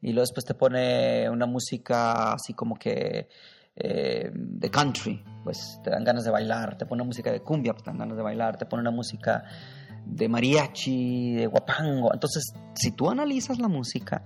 Y 0.00 0.12
luego 0.12 0.22
después 0.22 0.44
te 0.44 0.54
pone 0.54 1.28
una 1.30 1.46
música 1.46 2.32
así 2.32 2.54
como 2.54 2.76
que 2.76 3.28
eh, 3.76 4.30
de 4.32 4.70
country, 4.70 5.22
pues 5.42 5.80
te 5.82 5.90
dan 5.90 6.04
ganas 6.04 6.24
de 6.24 6.30
bailar. 6.30 6.78
Te 6.78 6.86
pone 6.86 7.02
música 7.02 7.32
de 7.32 7.40
cumbia, 7.40 7.72
pues 7.72 7.84
te 7.84 7.90
dan 7.90 7.98
ganas 7.98 8.16
de 8.16 8.22
bailar. 8.22 8.56
Te 8.56 8.66
pone 8.66 8.82
una 8.82 8.90
música 8.90 9.44
de 10.06 10.28
mariachi, 10.28 11.34
de 11.34 11.46
guapango. 11.46 12.12
Entonces, 12.12 12.54
si 12.74 12.92
tú 12.92 13.10
analizas 13.10 13.58
la 13.58 13.68
música, 13.68 14.22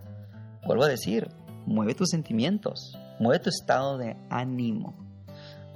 vuelvo 0.67 0.85
a 0.85 0.89
decir, 0.89 1.29
mueve 1.67 1.95
tus 1.95 2.11
sentimientos, 2.11 2.97
mueve 3.19 3.39
tu 3.39 3.49
estado 3.49 3.99
de 3.99 4.17
ánimo. 4.31 5.08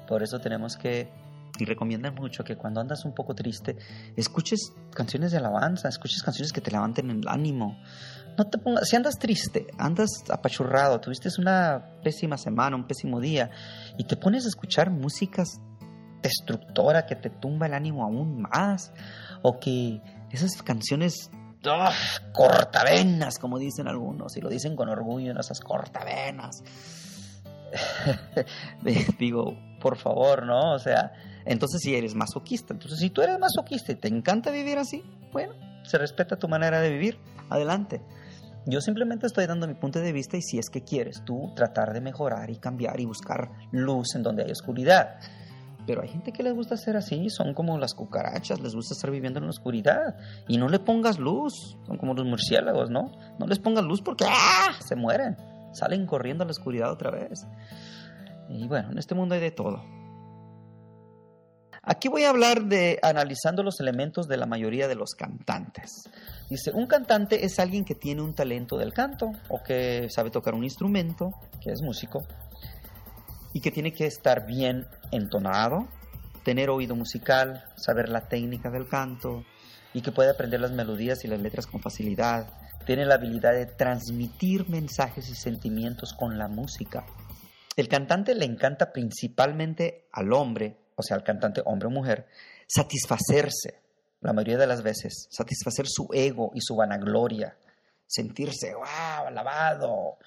Por 0.06 0.22
eso 0.22 0.38
tenemos 0.40 0.76
que 0.76 1.10
y 1.58 1.64
recomiendan 1.64 2.14
mucho 2.14 2.44
que 2.44 2.56
cuando 2.56 2.80
andas 2.80 3.04
un 3.04 3.14
poco 3.14 3.34
triste, 3.34 3.76
escuches 4.16 4.72
canciones 4.94 5.32
de 5.32 5.38
alabanza, 5.38 5.88
escuches 5.88 6.22
canciones 6.22 6.52
que 6.52 6.60
te 6.60 6.70
levanten 6.70 7.10
el 7.10 7.28
ánimo. 7.28 7.78
No 8.38 8.46
te 8.46 8.58
pongas, 8.58 8.88
si 8.88 8.96
andas 8.96 9.18
triste, 9.18 9.66
andas 9.78 10.08
apachurrado, 10.30 11.00
tuviste 11.00 11.28
una 11.38 11.98
pésima 12.02 12.38
semana, 12.38 12.76
un 12.76 12.86
pésimo 12.86 13.20
día, 13.20 13.50
y 13.98 14.04
te 14.04 14.16
pones 14.16 14.46
a 14.46 14.48
escuchar 14.48 14.90
músicas 14.90 15.60
destructora 16.22 17.04
que 17.04 17.16
te 17.16 17.30
tumba 17.30 17.66
el 17.66 17.74
ánimo 17.74 18.04
aún 18.04 18.42
más, 18.42 18.92
o 19.42 19.58
que 19.58 20.00
esas 20.30 20.62
canciones 20.62 21.30
¡ah! 21.66 21.92
cortavenas, 22.32 23.38
como 23.38 23.58
dicen 23.58 23.88
algunos, 23.88 24.36
y 24.36 24.40
lo 24.40 24.48
dicen 24.48 24.76
con 24.76 24.88
orgullo, 24.88 25.38
esas 25.38 25.60
cortavenas. 25.60 26.62
Digo, 29.18 29.56
por 29.82 29.96
favor, 29.96 30.46
¿no? 30.46 30.72
O 30.72 30.78
sea, 30.78 31.12
entonces 31.44 31.80
si 31.82 31.94
eres 31.94 32.14
masoquista, 32.14 32.72
entonces 32.72 33.00
si 33.00 33.10
tú 33.10 33.20
eres 33.20 33.38
masoquista 33.38 33.90
y 33.90 33.96
te 33.96 34.08
encanta 34.08 34.52
vivir 34.52 34.78
así, 34.78 35.02
bueno, 35.32 35.54
se 35.82 35.98
respeta 35.98 36.36
tu 36.36 36.48
manera 36.48 36.80
de 36.80 36.90
vivir, 36.90 37.18
adelante. 37.50 38.00
Yo 38.64 38.80
simplemente 38.80 39.26
estoy 39.26 39.46
dando 39.46 39.66
mi 39.66 39.74
punto 39.74 39.98
de 39.98 40.12
vista 40.12 40.36
y 40.36 40.42
si 40.42 40.58
es 40.58 40.70
que 40.70 40.84
quieres 40.84 41.24
tú 41.24 41.52
tratar 41.56 41.92
de 41.92 42.00
mejorar 42.00 42.48
y 42.48 42.58
cambiar 42.58 43.00
y 43.00 43.06
buscar 43.06 43.50
luz 43.72 44.14
en 44.14 44.22
donde 44.22 44.44
hay 44.44 44.52
oscuridad. 44.52 45.16
Pero 45.84 46.02
hay 46.02 46.08
gente 46.08 46.30
que 46.32 46.44
les 46.44 46.54
gusta 46.54 46.76
ser 46.76 46.96
así, 46.96 47.28
son 47.28 47.54
como 47.54 47.76
las 47.76 47.92
cucarachas, 47.92 48.60
les 48.60 48.72
gusta 48.72 48.94
estar 48.94 49.10
viviendo 49.10 49.40
en 49.40 49.46
la 49.46 49.50
oscuridad. 49.50 50.14
Y 50.46 50.58
no 50.58 50.68
le 50.68 50.78
pongas 50.78 51.18
luz, 51.18 51.76
son 51.84 51.98
como 51.98 52.14
los 52.14 52.24
murciélagos, 52.24 52.88
¿no? 52.88 53.10
No 53.40 53.48
les 53.48 53.58
pongas 53.58 53.84
luz 53.84 54.00
porque 54.00 54.24
¡ah! 54.28 54.76
se 54.78 54.94
mueren, 54.94 55.36
salen 55.72 56.06
corriendo 56.06 56.44
a 56.44 56.46
la 56.46 56.52
oscuridad 56.52 56.92
otra 56.92 57.10
vez. 57.10 57.44
Y 58.48 58.66
bueno, 58.68 58.90
en 58.90 58.98
este 58.98 59.14
mundo 59.14 59.34
hay 59.34 59.40
de 59.40 59.50
todo. 59.50 59.82
Aquí 61.84 62.08
voy 62.08 62.22
a 62.22 62.30
hablar 62.30 62.66
de 62.66 63.00
analizando 63.02 63.64
los 63.64 63.80
elementos 63.80 64.28
de 64.28 64.36
la 64.36 64.46
mayoría 64.46 64.86
de 64.86 64.94
los 64.94 65.14
cantantes. 65.14 66.08
Dice, 66.48 66.70
un 66.72 66.86
cantante 66.86 67.44
es 67.44 67.58
alguien 67.58 67.84
que 67.84 67.96
tiene 67.96 68.22
un 68.22 68.34
talento 68.34 68.78
del 68.78 68.92
canto 68.92 69.32
o 69.48 69.64
que 69.64 70.08
sabe 70.08 70.30
tocar 70.30 70.54
un 70.54 70.62
instrumento, 70.62 71.32
que 71.60 71.72
es 71.72 71.82
músico, 71.82 72.20
y 73.52 73.60
que 73.60 73.72
tiene 73.72 73.92
que 73.92 74.06
estar 74.06 74.46
bien 74.46 74.86
entonado, 75.10 75.88
tener 76.44 76.70
oído 76.70 76.94
musical, 76.94 77.64
saber 77.76 78.08
la 78.08 78.28
técnica 78.28 78.70
del 78.70 78.86
canto 78.86 79.44
y 79.92 80.02
que 80.02 80.12
puede 80.12 80.30
aprender 80.30 80.60
las 80.60 80.70
melodías 80.70 81.24
y 81.24 81.28
las 81.28 81.40
letras 81.40 81.66
con 81.66 81.80
facilidad. 81.80 82.46
Tiene 82.86 83.06
la 83.06 83.14
habilidad 83.14 83.54
de 83.54 83.66
transmitir 83.66 84.68
mensajes 84.68 85.28
y 85.28 85.34
sentimientos 85.34 86.12
con 86.12 86.38
la 86.38 86.46
música. 86.46 87.04
El 87.76 87.88
cantante 87.88 88.34
le 88.34 88.44
encanta 88.44 88.92
principalmente 88.92 90.08
al 90.12 90.32
hombre 90.32 90.82
o 90.96 91.02
sea, 91.02 91.16
al 91.16 91.24
cantante 91.24 91.62
hombre 91.64 91.88
o 91.88 91.90
mujer, 91.90 92.26
satisfacerse, 92.66 93.82
la 94.20 94.32
mayoría 94.32 94.58
de 94.58 94.66
las 94.66 94.82
veces, 94.82 95.26
satisfacer 95.30 95.86
su 95.88 96.08
ego 96.12 96.52
y 96.54 96.60
su 96.60 96.76
vanagloria, 96.76 97.56
sentirse, 98.06 98.74
wow, 98.74 99.26
alabado. 99.26 100.18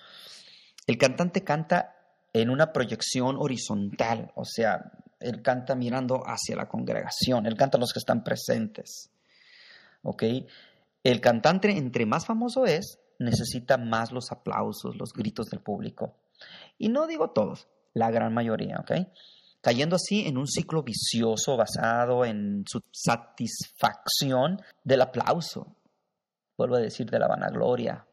El 0.86 0.98
cantante 0.98 1.44
canta 1.44 1.96
en 2.34 2.50
una 2.50 2.74
proyección 2.74 3.38
horizontal, 3.38 4.32
o 4.36 4.44
sea, 4.44 4.92
él 5.20 5.42
canta 5.42 5.76
mirando 5.76 6.24
hacia 6.26 6.56
la 6.56 6.68
congregación, 6.68 7.46
él 7.46 7.56
canta 7.56 7.78
a 7.78 7.80
los 7.80 7.94
que 7.94 8.00
están 8.00 8.24
presentes. 8.24 9.10
¿Ok? 10.04 10.24
El 11.04 11.22
cantante, 11.22 11.72
entre 11.72 12.06
más 12.06 12.26
famoso 12.26 12.66
es, 12.66 13.00
necesita 13.18 13.78
más 13.78 14.12
los 14.12 14.32
aplausos, 14.32 14.98
los 14.98 15.14
gritos 15.14 15.48
del 15.48 15.62
público. 15.62 16.16
Y 16.78 16.90
no 16.90 17.08
digo 17.08 17.32
todos, 17.32 17.68
la 17.94 18.12
gran 18.12 18.34
mayoría, 18.34 18.78
¿ok? 18.80 18.92
cayendo 19.66 19.96
así 19.96 20.28
en 20.28 20.38
un 20.38 20.46
ciclo 20.46 20.84
vicioso 20.84 21.58
basado 21.58 22.24
en 22.24 22.66
su 22.68 22.84
satisfacción 22.92 24.62
del 24.84 25.02
aplauso, 25.02 25.76
vuelvo 26.56 26.76
a 26.76 26.82
decir, 26.82 27.10
de 27.10 27.18
la 27.18 27.28
vanagloria. 27.28 28.06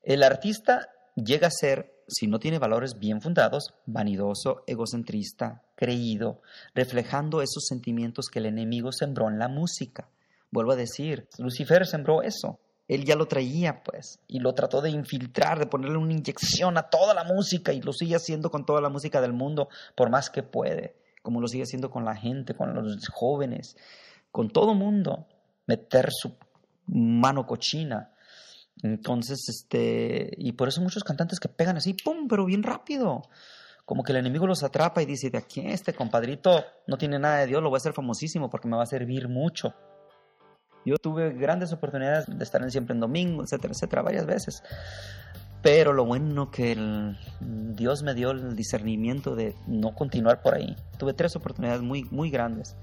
El 0.00 0.22
artista 0.22 0.90
llega 1.16 1.48
a 1.48 1.50
ser, 1.50 2.04
si 2.06 2.28
no 2.28 2.38
tiene 2.38 2.60
valores 2.60 3.00
bien 3.00 3.20
fundados, 3.20 3.74
vanidoso, 3.84 4.62
egocentrista, 4.68 5.64
creído, 5.74 6.40
reflejando 6.72 7.42
esos 7.42 7.66
sentimientos 7.66 8.28
que 8.28 8.38
el 8.38 8.46
enemigo 8.46 8.92
sembró 8.92 9.28
en 9.28 9.40
la 9.40 9.48
música. 9.48 10.08
Vuelvo 10.52 10.70
a 10.70 10.76
decir, 10.76 11.26
Lucifer 11.38 11.84
sembró 11.84 12.22
eso 12.22 12.60
él 12.88 13.04
ya 13.04 13.14
lo 13.14 13.28
traía, 13.28 13.82
pues, 13.84 14.18
y 14.26 14.40
lo 14.40 14.54
trató 14.54 14.80
de 14.80 14.90
infiltrar, 14.90 15.58
de 15.58 15.66
ponerle 15.66 15.98
una 15.98 16.14
inyección 16.14 16.78
a 16.78 16.84
toda 16.84 17.12
la 17.14 17.22
música, 17.22 17.72
y 17.72 17.82
lo 17.82 17.92
sigue 17.92 18.16
haciendo 18.16 18.50
con 18.50 18.64
toda 18.64 18.80
la 18.80 18.88
música 18.88 19.20
del 19.20 19.34
mundo, 19.34 19.68
por 19.94 20.08
más 20.10 20.30
que 20.30 20.42
puede, 20.42 20.96
como 21.22 21.40
lo 21.40 21.48
sigue 21.48 21.64
haciendo 21.64 21.90
con 21.90 22.06
la 22.06 22.16
gente, 22.16 22.54
con 22.54 22.74
los 22.74 23.08
jóvenes, 23.08 23.76
con 24.32 24.48
todo 24.50 24.74
mundo, 24.74 25.26
meter 25.66 26.08
su 26.10 26.34
mano 26.86 27.46
cochina. 27.46 28.12
Entonces, 28.82 29.46
este, 29.48 30.30
y 30.38 30.52
por 30.52 30.68
eso 30.68 30.80
muchos 30.80 31.04
cantantes 31.04 31.40
que 31.40 31.48
pegan 31.48 31.76
así, 31.76 31.92
¡pum!, 31.92 32.26
pero 32.26 32.46
bien 32.46 32.62
rápido. 32.62 33.22
Como 33.84 34.02
que 34.02 34.12
el 34.12 34.18
enemigo 34.18 34.46
los 34.46 34.62
atrapa 34.62 35.02
y 35.02 35.06
dice, 35.06 35.30
de 35.30 35.38
aquí 35.38 35.60
este 35.66 35.94
compadrito 35.94 36.64
no 36.86 36.96
tiene 36.96 37.18
nada 37.18 37.38
de 37.38 37.46
Dios, 37.46 37.62
lo 37.62 37.70
voy 37.70 37.76
a 37.76 37.78
hacer 37.78 37.92
famosísimo 37.92 38.48
porque 38.48 38.68
me 38.68 38.76
va 38.76 38.82
a 38.82 38.86
servir 38.86 39.28
mucho. 39.28 39.74
Yo 40.84 40.96
tuve 40.96 41.32
grandes 41.32 41.72
oportunidades 41.72 42.26
de 42.26 42.42
estar 42.42 42.62
en 42.62 42.70
Siempre 42.70 42.94
en 42.94 43.00
Domingo, 43.00 43.42
etcétera, 43.42 43.72
etcétera, 43.74 44.02
varias 44.02 44.26
veces. 44.26 44.62
Pero 45.62 45.92
lo 45.92 46.04
bueno 46.04 46.50
que 46.50 46.72
el, 46.72 47.18
Dios 47.40 48.02
me 48.02 48.14
dio 48.14 48.30
el 48.30 48.54
discernimiento 48.54 49.34
de 49.34 49.54
no 49.66 49.94
continuar 49.94 50.40
por 50.40 50.54
ahí. 50.54 50.76
Tuve 50.98 51.14
tres 51.14 51.34
oportunidades 51.36 51.82
muy, 51.82 52.04
muy 52.04 52.30
grandes. 52.30 52.76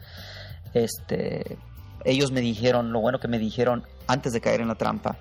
Este, 0.73 1.57
ellos 2.03 2.31
me 2.31 2.41
dijeron, 2.41 2.91
lo 2.91 2.99
bueno 2.99 3.19
que 3.19 3.27
me 3.27 3.39
dijeron 3.39 3.85
antes 4.07 4.33
de 4.33 4.41
caer 4.41 4.61
en 4.61 4.67
la 4.67 4.75
trampa, 4.75 5.17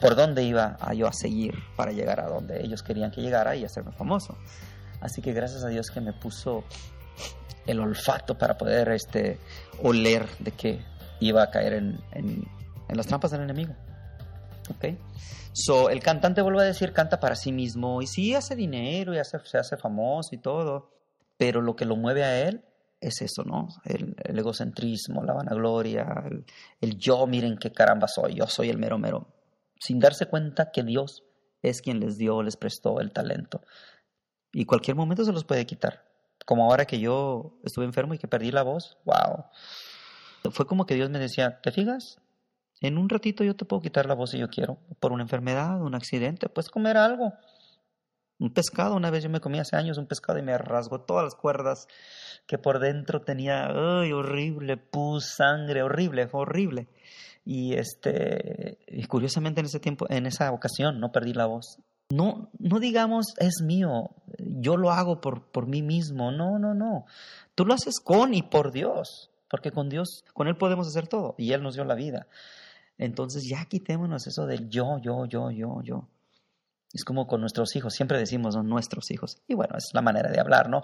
por 0.00 0.16
dónde 0.16 0.42
iba 0.42 0.76
a 0.80 0.92
yo 0.94 1.06
a 1.06 1.12
seguir 1.12 1.54
para 1.76 1.92
llegar 1.92 2.20
a 2.20 2.28
donde 2.28 2.62
ellos 2.64 2.82
querían 2.82 3.10
que 3.10 3.20
llegara 3.20 3.54
y 3.56 3.64
hacerme 3.64 3.92
famoso. 3.92 4.36
Así 5.00 5.22
que 5.22 5.32
gracias 5.32 5.64
a 5.64 5.68
Dios 5.68 5.90
que 5.90 6.00
me 6.00 6.12
puso 6.12 6.64
el 7.66 7.80
olfato 7.80 8.36
para 8.36 8.58
poder 8.58 8.88
este, 8.88 9.38
oler 9.82 10.26
de 10.40 10.50
que 10.50 10.80
iba 11.20 11.42
a 11.42 11.50
caer 11.50 11.74
en, 11.74 11.98
en, 12.12 12.46
las 12.88 13.06
trampas 13.06 13.30
del 13.30 13.42
enemigo. 13.42 13.74
¿Ok? 14.70 14.96
So, 15.52 15.90
el 15.90 16.00
cantante, 16.00 16.42
vuelvo 16.42 16.60
a 16.60 16.64
decir, 16.64 16.92
canta 16.92 17.20
para 17.20 17.34
sí 17.34 17.52
mismo 17.52 18.00
y 18.02 18.06
sí 18.06 18.34
hace 18.34 18.54
dinero 18.54 19.14
y 19.14 19.18
hace, 19.18 19.38
se 19.44 19.58
hace 19.58 19.76
famoso 19.76 20.34
y 20.34 20.38
todo, 20.38 20.90
pero 21.36 21.60
lo 21.60 21.74
que 21.74 21.84
lo 21.84 21.96
mueve 21.96 22.24
a 22.24 22.48
él 22.48 22.64
es 23.00 23.22
eso, 23.22 23.44
¿no? 23.44 23.68
El, 23.84 24.16
egocentrismo, 24.24 25.22
la 25.24 25.32
vanagloria, 25.32 26.06
el, 26.26 26.44
el, 26.80 26.98
yo, 26.98 27.26
miren 27.26 27.58
qué 27.58 27.72
caramba 27.72 28.08
soy, 28.08 28.34
yo 28.34 28.46
soy 28.46 28.70
el 28.70 28.78
mero 28.78 28.98
mero, 28.98 29.26
sin 29.78 29.98
darse 29.98 30.26
cuenta 30.26 30.70
que 30.70 30.82
Dios 30.82 31.24
es 31.62 31.82
quien 31.82 32.00
les 32.00 32.18
dio, 32.18 32.42
les 32.42 32.56
prestó 32.56 33.00
el 33.00 33.12
talento. 33.12 33.62
Y 34.52 34.64
cualquier 34.64 34.96
momento 34.96 35.24
se 35.24 35.32
los 35.32 35.44
puede 35.44 35.66
quitar. 35.66 36.04
Como 36.46 36.64
ahora 36.64 36.86
que 36.86 36.98
yo 36.98 37.58
estuve 37.64 37.84
enfermo 37.84 38.14
y 38.14 38.18
que 38.18 38.28
perdí 38.28 38.50
la 38.50 38.62
voz, 38.62 38.96
wow 39.04 39.44
fue 40.50 40.66
como 40.66 40.86
que 40.86 40.94
Dios 40.94 41.10
me 41.10 41.18
decía, 41.18 41.60
¿te 41.60 41.72
fijas? 41.72 42.20
En 42.80 42.96
un 42.96 43.08
ratito 43.08 43.44
yo 43.44 43.56
te 43.56 43.64
puedo 43.64 43.82
quitar 43.82 44.06
la 44.06 44.14
voz 44.14 44.30
si 44.30 44.38
yo 44.38 44.48
quiero, 44.48 44.78
por 45.00 45.12
una 45.12 45.24
enfermedad, 45.24 45.80
un 45.80 45.94
accidente, 45.94 46.48
puedes 46.48 46.70
comer 46.70 46.96
algo. 46.96 47.32
Un 48.38 48.52
pescado, 48.52 48.94
una 48.94 49.10
vez 49.10 49.24
yo 49.24 49.30
me 49.30 49.40
comí 49.40 49.58
hace 49.58 49.76
años 49.76 49.98
un 49.98 50.06
pescado 50.06 50.38
y 50.38 50.42
me 50.42 50.56
rasgó 50.56 51.00
todas 51.00 51.24
las 51.24 51.34
cuerdas 51.34 51.88
que 52.46 52.56
por 52.56 52.78
dentro 52.78 53.22
tenía, 53.22 53.66
ay, 53.66 54.12
horrible, 54.12 54.76
pus, 54.76 55.26
sangre, 55.36 55.82
horrible, 55.82 56.28
horrible. 56.30 56.86
Y 57.44 57.74
este, 57.74 58.78
curiosamente 59.08 59.60
en 59.60 59.66
ese 59.66 59.80
tiempo, 59.80 60.06
en 60.08 60.26
esa 60.26 60.52
ocasión, 60.52 61.00
no 61.00 61.10
perdí 61.10 61.32
la 61.32 61.46
voz. 61.46 61.78
No, 62.10 62.50
no 62.58 62.78
digamos 62.78 63.34
es 63.38 63.60
mío, 63.62 64.10
yo 64.38 64.76
lo 64.76 64.92
hago 64.92 65.20
por, 65.20 65.50
por 65.50 65.66
mí 65.66 65.82
mismo, 65.82 66.30
no, 66.30 66.58
no, 66.58 66.74
no. 66.74 67.06
Tú 67.56 67.66
lo 67.66 67.74
haces 67.74 67.98
con 68.00 68.34
y 68.34 68.42
por 68.42 68.70
Dios 68.70 69.30
porque 69.48 69.70
con 69.70 69.88
Dios, 69.88 70.24
con 70.34 70.48
Él 70.48 70.56
podemos 70.56 70.86
hacer 70.86 71.08
todo 71.08 71.34
y 71.38 71.52
Él 71.52 71.62
nos 71.62 71.74
dio 71.74 71.84
la 71.84 71.94
vida. 71.94 72.26
Entonces 72.98 73.48
ya 73.48 73.64
quitémonos 73.66 74.26
eso 74.26 74.46
del 74.46 74.68
yo, 74.68 74.98
yo, 75.00 75.26
yo, 75.26 75.50
yo, 75.50 75.80
yo. 75.82 76.08
Es 76.92 77.04
como 77.04 77.26
con 77.26 77.40
nuestros 77.40 77.76
hijos, 77.76 77.94
siempre 77.94 78.18
decimos 78.18 78.54
son 78.54 78.68
nuestros 78.68 79.10
hijos. 79.10 79.38
Y 79.46 79.54
bueno, 79.54 79.76
es 79.76 79.90
la 79.92 80.02
manera 80.02 80.30
de 80.30 80.40
hablar, 80.40 80.68
¿no? 80.68 80.82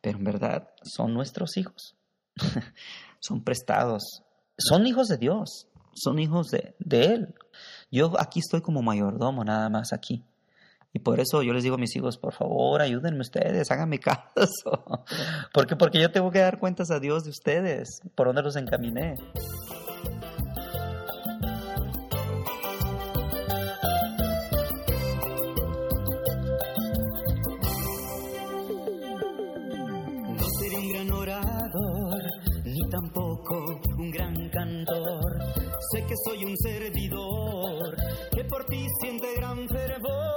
Pero 0.00 0.18
en 0.18 0.24
verdad 0.24 0.70
son 0.82 1.12
nuestros 1.12 1.56
hijos. 1.56 1.96
son 3.20 3.42
prestados. 3.42 4.22
Son 4.56 4.86
hijos 4.86 5.08
de 5.08 5.18
Dios. 5.18 5.66
Son 5.92 6.18
hijos 6.18 6.48
de, 6.50 6.76
de 6.78 7.04
Él. 7.06 7.34
Yo 7.90 8.12
aquí 8.18 8.38
estoy 8.38 8.62
como 8.62 8.80
mayordomo 8.80 9.44
nada 9.44 9.68
más 9.68 9.92
aquí. 9.92 10.24
Y 10.92 10.98
por 10.98 11.20
eso 11.20 11.42
yo 11.42 11.52
les 11.52 11.62
digo 11.62 11.76
a 11.76 11.78
mis 11.78 11.94
hijos, 11.94 12.18
por 12.18 12.32
favor, 12.32 12.82
ayúdenme 12.82 13.20
ustedes, 13.20 13.70
háganme 13.70 13.98
caso. 14.00 15.04
porque 15.54 15.76
Porque 15.76 16.00
yo 16.00 16.10
tengo 16.10 16.30
que 16.30 16.40
dar 16.40 16.58
cuentas 16.58 16.90
a 16.90 16.98
Dios 16.98 17.24
de 17.24 17.30
ustedes, 17.30 18.00
por 18.16 18.26
dónde 18.26 18.42
los 18.42 18.56
encaminé. 18.56 19.14
No 30.36 30.44
seré 30.58 30.76
un 30.76 30.88
gran 30.92 31.12
orador, 31.12 32.22
ni 32.64 32.80
tampoco 32.90 33.80
un 33.96 34.10
gran 34.10 34.34
cantor. 34.50 35.38
Sé 35.92 36.04
que 36.06 36.14
soy 36.24 36.44
un 36.44 36.56
servidor, 36.56 37.96
que 38.34 38.44
por 38.44 38.64
ti 38.66 38.86
siente 39.00 39.26
gran 39.36 39.68
fervor. 39.68 40.29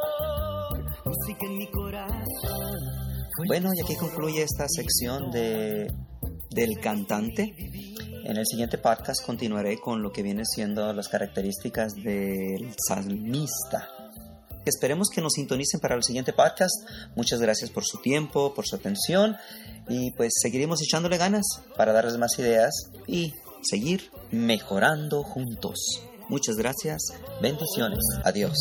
Bueno, 3.47 3.71
y 3.73 3.81
aquí 3.81 3.95
concluye 3.95 4.43
esta 4.43 4.67
sección 4.67 5.31
de, 5.31 5.91
del 6.51 6.79
cantante. 6.79 7.53
En 8.25 8.37
el 8.37 8.45
siguiente 8.45 8.77
podcast 8.77 9.25
continuaré 9.25 9.79
con 9.79 10.01
lo 10.01 10.11
que 10.11 10.23
viene 10.23 10.43
siendo 10.45 10.93
las 10.93 11.09
características 11.09 11.93
del 11.95 12.73
salmista. 12.87 13.89
Esperemos 14.65 15.09
que 15.09 15.21
nos 15.21 15.33
sintonicen 15.33 15.81
para 15.81 15.95
el 15.95 16.03
siguiente 16.03 16.31
podcast. 16.31 16.87
Muchas 17.15 17.41
gracias 17.41 17.69
por 17.69 17.83
su 17.83 17.99
tiempo, 17.99 18.53
por 18.53 18.65
su 18.65 18.77
atención 18.77 19.35
y 19.89 20.11
pues 20.11 20.31
seguiremos 20.41 20.81
echándole 20.81 21.17
ganas 21.17 21.43
para 21.75 21.91
darles 21.91 22.17
más 22.17 22.39
ideas 22.39 22.71
y 23.07 23.33
seguir 23.61 24.09
mejorando 24.31 25.23
juntos. 25.23 26.01
Muchas 26.29 26.55
gracias, 26.55 27.01
bendiciones, 27.41 27.99
adiós. 28.23 28.57